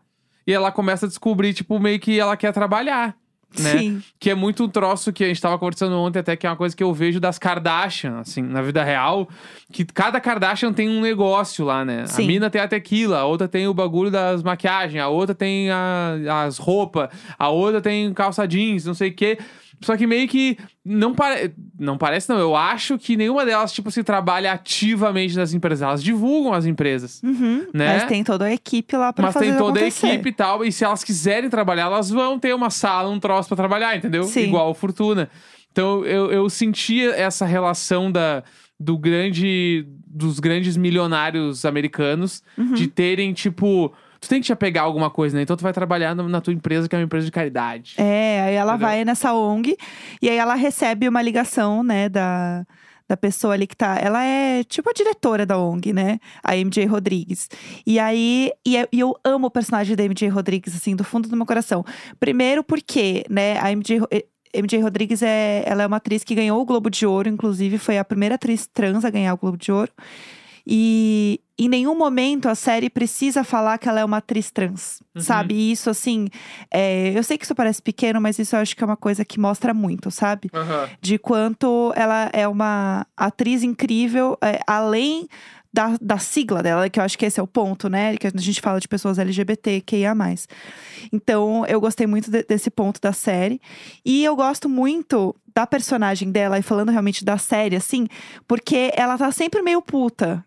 E 0.48 0.52
ela 0.54 0.72
começa 0.72 1.06
a 1.06 1.10
descobrir, 1.10 1.54
tipo, 1.54 1.80
meio 1.80 2.00
que 2.00 2.20
ela 2.20 2.36
quer 2.36 2.52
trabalhar. 2.52 3.16
Né? 3.60 3.78
Sim. 3.78 4.04
Que 4.20 4.30
é 4.30 4.36
muito 4.36 4.64
um 4.64 4.68
troço 4.70 5.12
que 5.14 5.24
a 5.24 5.28
gente 5.28 5.42
tava 5.42 5.58
conversando 5.58 5.96
ontem, 5.98 6.20
até 6.20 6.36
que 6.36 6.46
é 6.46 6.50
uma 6.50 6.56
coisa 6.56 6.76
que 6.76 6.84
eu 6.84 6.94
vejo 6.94 7.20
das 7.20 7.38
Kardashian, 7.40 8.20
assim, 8.20 8.42
na 8.42 8.62
vida 8.62 8.84
real. 8.84 9.28
Que 9.72 9.84
cada 9.86 10.20
Kardashian 10.20 10.74
tem 10.74 10.90
um 10.90 11.02
negócio 11.02 11.66
lá, 11.66 11.84
né? 11.86 12.06
Sim. 12.08 12.24
A 12.24 12.28
mina 12.28 12.50
tem 12.50 12.62
a 12.62 12.68
tequila, 12.68 13.20
a 13.20 13.26
outra 13.26 13.48
tem 13.48 13.68
o 13.68 13.74
bagulho 13.74 14.12
das 14.12 14.44
maquiagens, 14.44 15.02
a 15.02 15.08
outra 15.08 15.34
tem 15.36 15.70
a- 15.72 16.44
as 16.46 16.58
roupas, 16.58 17.10
a 17.38 17.50
outra 17.50 17.82
tem 17.82 18.14
calça 18.14 18.48
jeans, 18.48 18.86
não 18.86 18.94
sei 18.94 19.10
o 19.10 19.14
quê. 19.14 19.38
Só 19.82 19.96
que 19.98 20.08
meio 20.08 20.28
que 20.28 20.58
não, 20.84 21.14
pare... 21.14 21.54
não 21.80 21.98
parece, 21.98 22.30
não. 22.30 22.38
Eu 22.40 22.56
acho 22.56 22.98
que 22.98 23.18
nenhuma 23.18 23.46
delas, 23.46 23.72
tipo, 23.74 23.92
se 23.92 24.04
trabalha 24.04 24.52
ativamente 24.52 25.36
nas 25.36 25.54
empresas. 25.54 25.82
Elas 25.82 26.04
divulgam 26.04 26.54
as 26.54 26.66
empresas. 26.66 27.22
Uhum. 27.24 27.68
Né? 27.74 27.96
Mas 28.00 28.06
tem 28.06 28.24
toda 28.24 28.46
a 28.46 28.54
equipe 28.54 28.96
lá 28.96 29.12
pra 29.12 29.26
Mas 29.26 29.34
fazer 29.34 29.48
tem 29.48 29.58
toda 29.58 29.80
acontecer. 29.80 30.06
a 30.08 30.14
equipe 30.14 30.30
e 30.30 30.34
tal. 30.34 30.64
E 30.66 30.72
se 30.72 30.84
elas 30.84 31.04
quiserem 31.04 31.50
trabalhar, 31.50 31.84
elas 31.84 32.10
vão 32.10 32.40
ter 32.40 32.54
uma 32.56 32.70
sala, 32.70 33.10
um 33.10 33.20
troço 33.20 33.48
pra 33.50 33.58
trabalhar, 33.58 33.96
entendeu? 33.98 34.24
Sim. 34.24 34.44
Igual 34.44 34.74
Fortuna. 34.74 35.30
Então 35.72 36.06
eu, 36.06 36.32
eu 36.32 36.50
sentia 36.50 37.12
essa 37.16 37.46
relação 37.46 38.12
da, 38.12 38.44
do 38.80 38.98
grande. 38.98 39.86
dos 40.08 40.40
grandes 40.40 40.78
milionários 40.78 41.66
americanos 41.66 42.42
Uhum. 42.58 42.74
de 42.74 42.88
terem, 42.88 43.34
tipo. 43.34 43.92
Tu 44.26 44.30
tem 44.30 44.40
que 44.42 44.46
te 44.48 44.54
apegar 44.54 44.84
a 44.84 44.88
alguma 44.88 45.10
coisa, 45.10 45.36
né? 45.38 45.44
Então 45.44 45.56
tu 45.56 45.62
vai 45.64 45.72
trabalhar 45.74 46.16
no- 46.16 46.28
na 46.28 46.42
tua 46.42 46.52
empresa, 46.54 46.90
que 46.90 46.96
é 46.96 47.00
uma 47.00 47.06
empresa 47.06 47.26
de 47.26 47.32
caridade. 47.32 47.94
É, 47.98 48.42
aí 48.42 48.54
ela 48.56 48.74
Entendeu? 48.74 48.88
vai 48.88 49.06
nessa 49.06 49.34
ONG 49.34 49.78
e 50.22 50.30
aí 50.30 50.38
ela 50.38 50.56
recebe 50.56 51.08
uma 51.08 51.22
ligação, 51.22 51.84
né, 51.84 52.10
da, 52.10 52.66
da 53.08 53.16
pessoa 53.16 53.54
ali 53.54 53.68
que 53.68 53.76
tá. 53.76 53.98
Ela 54.02 54.24
é 54.24 54.64
tipo 54.64 54.90
a 54.90 54.94
diretora 54.94 55.46
da 55.46 55.58
ONG, 55.60 55.94
né? 55.94 56.18
A 56.44 56.56
MJ 56.58 56.86
Rodrigues. 56.88 57.48
E 57.86 58.00
aí, 58.00 58.52
e, 58.66 58.76
é- 58.78 58.88
e 58.92 59.00
eu 59.00 59.16
amo 59.24 59.48
o 59.48 59.52
personagem 59.52 59.96
da 59.96 60.04
MJ 60.04 60.28
Rodrigues, 60.30 60.76
assim, 60.76 60.96
do 60.96 61.04
fundo 61.04 61.30
do 61.30 61.38
meu 61.38 61.46
coração. 61.46 61.86
Primeiro 62.20 62.64
porque, 62.64 63.24
né, 63.30 63.60
a 63.60 63.72
MJ. 63.72 64.00
Ro- 64.00 64.08
eh, 64.12 64.26
MJ 64.58 64.82
Rodrigues 64.82 65.22
é, 65.22 65.64
ela 65.68 65.84
é 65.84 65.86
uma 65.88 65.98
atriz 65.98 66.24
que 66.24 66.34
ganhou 66.34 66.62
o 66.62 66.66
Globo 66.66 66.90
de 66.90 67.06
Ouro, 67.06 67.28
inclusive 67.30 67.78
foi 67.78 67.98
a 67.98 68.06
primeira 68.06 68.36
atriz 68.36 68.66
trans 68.66 69.04
a 69.04 69.10
ganhar 69.10 69.34
o 69.34 69.38
Globo 69.38 69.58
de 69.58 69.70
Ouro. 69.72 69.92
E 70.66 71.40
em 71.58 71.70
nenhum 71.70 71.96
momento 71.98 72.50
a 72.50 72.56
série 72.56 72.90
precisa 72.90 73.44
falar 73.44 73.78
que 73.78 73.88
ela 73.88 74.00
é 74.02 74.06
uma 74.06 74.18
atriz 74.18 74.52
trans, 74.52 75.02
Uhum. 75.16 75.22
sabe? 75.22 75.54
E 75.56 75.72
isso, 75.72 75.90
assim, 75.90 76.28
é, 76.70 77.18
eu 77.18 77.24
sei 77.24 77.38
que 77.38 77.46
isso 77.46 77.56
parece 77.56 77.82
pequeno, 77.82 78.20
mas 78.20 78.38
isso 78.38 78.56
eu 78.56 78.60
acho 78.60 78.76
que 78.76 78.84
é 78.84 78.86
uma 78.86 78.98
coisa 78.98 79.24
que 79.24 79.40
mostra 79.40 79.74
muito, 79.74 80.12
sabe? 80.12 80.50
Aham. 80.54 80.90
De 81.02 81.18
quanto 81.18 81.94
ela 81.96 82.30
é 82.34 82.46
uma 82.48 83.06
atriz 83.16 83.64
incrível, 83.64 84.38
é, 84.42 84.60
além 84.68 85.28
da, 85.76 85.98
da 86.02 86.18
sigla 86.18 86.64
dela, 86.64 86.90
que 86.90 87.00
eu 87.00 87.04
acho 87.04 87.18
que 87.18 87.26
esse 87.26 87.38
é 87.40 87.44
o 87.44 87.48
ponto, 87.48 87.90
né? 87.90 88.16
Que 88.16 88.28
a 88.28 88.32
gente 88.38 88.62
fala 88.62 88.80
de 88.80 88.88
pessoas 88.88 89.20
LGBT, 89.20 89.82
que 89.82 89.98
ia 89.98 90.16
mais. 90.16 90.48
Então, 91.12 91.66
eu 91.68 91.82
gostei 91.82 92.08
muito 92.08 92.32
de- 92.32 92.44
desse 92.44 92.70
ponto 92.70 93.00
da 93.02 93.12
série. 93.12 93.60
E 94.06 94.24
eu 94.24 94.36
gosto 94.36 94.70
muito 94.70 95.36
da 95.54 95.68
personagem 95.68 96.32
dela, 96.32 96.58
e 96.60 96.62
falando 96.62 96.90
realmente 96.92 97.24
da 97.24 97.38
série, 97.38 97.76
assim, 97.78 98.08
porque 98.48 98.92
ela 98.96 99.18
tá 99.18 99.32
sempre 99.32 99.62
meio 99.62 99.82
puta 99.82 100.44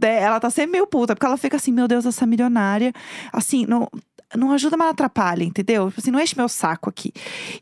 né, 0.00 0.20
ela 0.22 0.38
tá 0.38 0.48
sempre 0.50 0.72
meio 0.72 0.86
puta, 0.86 1.14
porque 1.14 1.26
ela 1.26 1.36
fica 1.36 1.56
assim, 1.56 1.72
meu 1.72 1.88
Deus, 1.88 2.06
essa 2.06 2.24
milionária. 2.26 2.92
Assim, 3.32 3.66
não, 3.66 3.88
não 4.36 4.52
ajuda, 4.52 4.76
mas 4.76 4.90
atrapalha, 4.90 5.44
entendeu? 5.44 5.88
Tipo 5.88 6.00
assim, 6.00 6.10
não 6.10 6.20
enche 6.20 6.36
meu 6.36 6.48
saco 6.48 6.88
aqui. 6.88 7.12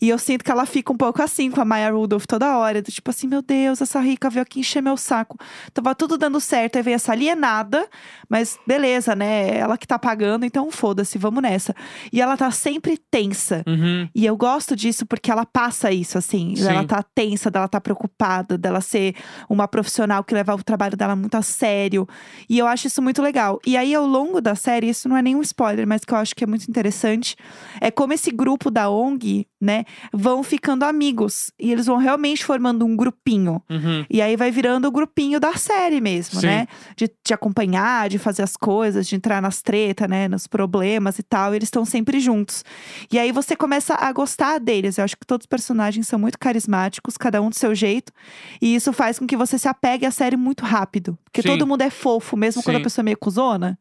E 0.01 0.09
eu 0.09 0.18
sinto 0.18 0.44
que 0.44 0.51
ela 0.51 0.66
fica 0.66 0.92
um 0.92 0.96
pouco 0.96 1.22
assim 1.22 1.51
com 1.51 1.61
a 1.61 1.64
Maya 1.64 1.90
Rudolph 1.90 2.25
toda 2.27 2.57
hora. 2.57 2.83
Do 2.83 2.90
tipo 2.90 3.11
assim, 3.11 3.27
meu 3.27 3.42
Deus, 3.42 3.81
essa 3.81 4.01
rica 4.01 4.31
veio 4.31 4.42
aqui 4.42 4.61
encher 4.61 4.83
meu 4.83 4.96
saco. 4.96 5.38
Tava 5.72 5.94
tudo 5.94 6.16
dando 6.16 6.40
certo, 6.40 6.77
aí 6.77 6.83
veio 6.83 6.94
essa 6.94 7.12
alienada, 7.12 7.87
mas 8.29 8.59
beleza, 8.66 9.14
né? 9.14 9.57
Ela 9.57 9.77
que 9.77 9.87
tá 9.87 9.98
pagando, 9.98 10.44
então 10.44 10.70
foda-se, 10.70 11.18
vamos 11.18 11.42
nessa. 11.42 11.75
E 12.12 12.20
ela 12.20 12.37
tá 12.37 12.51
sempre 12.51 12.98
tensa. 13.11 13.62
Uhum. 13.66 14.09
E 14.14 14.25
eu 14.25 14.37
gosto 14.37 14.75
disso 14.75 15.07
porque 15.07 15.31
ela 15.31 15.44
passa 15.44 15.92
isso, 15.92 16.18
assim. 16.18 16.57
Sim. 16.57 16.68
Ela 16.68 16.85
tá 16.85 17.03
tensa, 17.03 17.51
dela 17.51 17.68
tá 17.68 17.81
preocupada, 17.81 18.57
dela 18.57 18.81
ser 18.81 19.14
uma 19.48 19.68
profissional 19.68 20.25
que 20.25 20.35
leva 20.35 20.55
o 20.55 20.62
trabalho 20.62 20.96
dela 20.96 21.16
muito 21.16 21.35
a 21.35 21.42
sério. 21.42 22.07
E 22.48 22.59
eu 22.59 22.66
acho 22.66 22.87
isso 22.87 23.03
muito 23.03 23.22
legal. 23.22 23.61
E 23.66 23.77
aí, 23.77 23.94
ao 23.94 24.07
longo 24.07 24.40
da 24.40 24.55
série, 24.55 24.88
isso 24.88 25.09
não 25.09 25.16
é 25.16 25.22
nenhum 25.22 25.42
spoiler, 25.42 25.87
mas 25.87 26.05
que 26.05 26.12
eu 26.12 26.18
acho 26.18 26.35
que 26.35 26.44
é 26.44 26.46
muito 26.46 26.62
interessante, 26.70 27.37
é 27.81 27.90
como 27.90 28.12
esse 28.12 28.31
grupo 28.31 28.70
da 28.70 28.90
ONG, 28.90 29.46
né, 29.62 29.85
vão 30.12 30.42
ficando 30.42 30.85
amigos. 30.85 31.53
E 31.59 31.70
eles 31.70 31.87
vão 31.87 31.96
realmente 31.96 32.44
formando 32.44 32.85
um 32.85 32.96
grupinho. 32.96 33.62
Uhum. 33.70 34.05
E 34.11 34.20
aí 34.20 34.37
vai 34.37 34.51
virando 34.51 34.88
o 34.88 34.90
grupinho 34.90 35.38
da 35.38 35.55
série 35.55 36.01
mesmo, 36.01 36.40
Sim. 36.40 36.46
né? 36.46 36.66
De 36.96 37.07
te 37.07 37.33
acompanhar, 37.33 38.09
de 38.09 38.18
fazer 38.18 38.42
as 38.42 38.57
coisas, 38.57 39.07
de 39.07 39.14
entrar 39.14 39.40
nas 39.40 39.62
tretas, 39.62 40.09
né? 40.09 40.27
Nos 40.27 40.48
problemas 40.48 41.20
e 41.20 41.22
tal. 41.22 41.53
E 41.53 41.59
eles 41.59 41.68
estão 41.68 41.85
sempre 41.85 42.18
juntos. 42.18 42.64
E 43.11 43.18
aí 43.20 43.31
você 43.31 43.55
começa 43.55 43.94
a 43.94 44.12
gostar 44.12 44.59
deles. 44.59 44.98
Eu 44.98 45.05
acho 45.05 45.16
que 45.16 45.27
todos 45.27 45.44
os 45.44 45.48
personagens 45.48 46.09
são 46.09 46.18
muito 46.18 46.40
carismáticos, 46.40 47.16
cada 47.16 47.40
um 47.40 47.48
do 47.48 47.55
seu 47.55 47.72
jeito. 47.72 48.12
E 48.61 48.75
isso 48.75 48.92
faz 48.92 49.16
com 49.18 49.27
que 49.29 49.37
você 49.37 49.57
se 49.59 49.68
apegue 49.68 50.05
à 50.05 50.11
série 50.11 50.37
muito 50.37 50.64
rápido. 50.64 51.16
Porque 51.25 51.40
Sim. 51.40 51.48
todo 51.48 51.66
mundo 51.68 51.83
é 51.83 51.90
fofo, 51.90 52.37
mesmo 52.37 52.64
quando 52.64 52.77
a 52.77 52.79
Sim. 52.81 52.85
pessoa 52.85 53.03
é 53.03 53.07
meio 53.07 53.18
cuzona. 53.18 53.79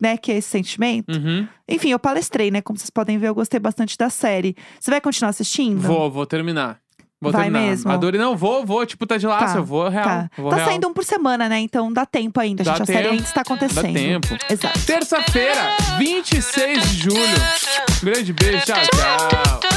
Né, 0.00 0.16
que 0.16 0.32
é 0.32 0.36
esse 0.38 0.48
sentimento. 0.48 1.12
Uhum. 1.12 1.46
Enfim, 1.68 1.90
eu 1.90 1.98
palestrei, 1.98 2.50
né? 2.50 2.60
Como 2.60 2.76
vocês 2.78 2.90
podem 2.90 3.18
ver, 3.18 3.28
eu 3.28 3.34
gostei 3.34 3.60
bastante 3.60 3.96
da 3.96 4.10
série. 4.10 4.56
Você 4.80 4.90
vai 4.90 5.00
continuar 5.00 5.30
assistindo? 5.30 5.80
Vou, 5.80 6.10
vou 6.10 6.26
terminar. 6.26 6.78
Vou 7.20 7.30
Vai 7.30 7.44
terminar. 7.44 7.66
mesmo? 7.68 7.92
Adorei. 7.92 8.20
Não, 8.20 8.36
vou, 8.36 8.66
vou. 8.66 8.84
Tipo, 8.84 9.06
tá 9.06 9.16
de 9.16 9.28
laço. 9.28 9.54
Tá, 9.54 9.60
eu 9.60 9.64
vou 9.64 9.88
real. 9.88 10.04
Tá, 10.04 10.30
vou 10.36 10.50
tá 10.50 10.56
real. 10.56 10.68
saindo 10.68 10.88
um 10.88 10.92
por 10.92 11.04
semana, 11.04 11.48
né? 11.48 11.60
Então 11.60 11.92
dá 11.92 12.04
tempo 12.04 12.40
ainda, 12.40 12.64
Dá 12.64 12.72
gente. 12.72 12.82
A 12.82 12.86
série 12.86 12.98
tempo. 13.02 13.10
ainda 13.12 13.22
está 13.24 13.40
acontecendo. 13.42 13.84
Dá 13.84 13.92
tempo. 13.92 14.28
Exato. 14.50 14.80
Terça-feira, 14.84 15.76
26 15.98 16.82
de 16.90 16.96
julho. 16.96 17.18
Um 18.02 18.04
grande 18.04 18.32
beijo. 18.32 18.64
Tchau, 18.64 18.76
tchau. 18.76 19.71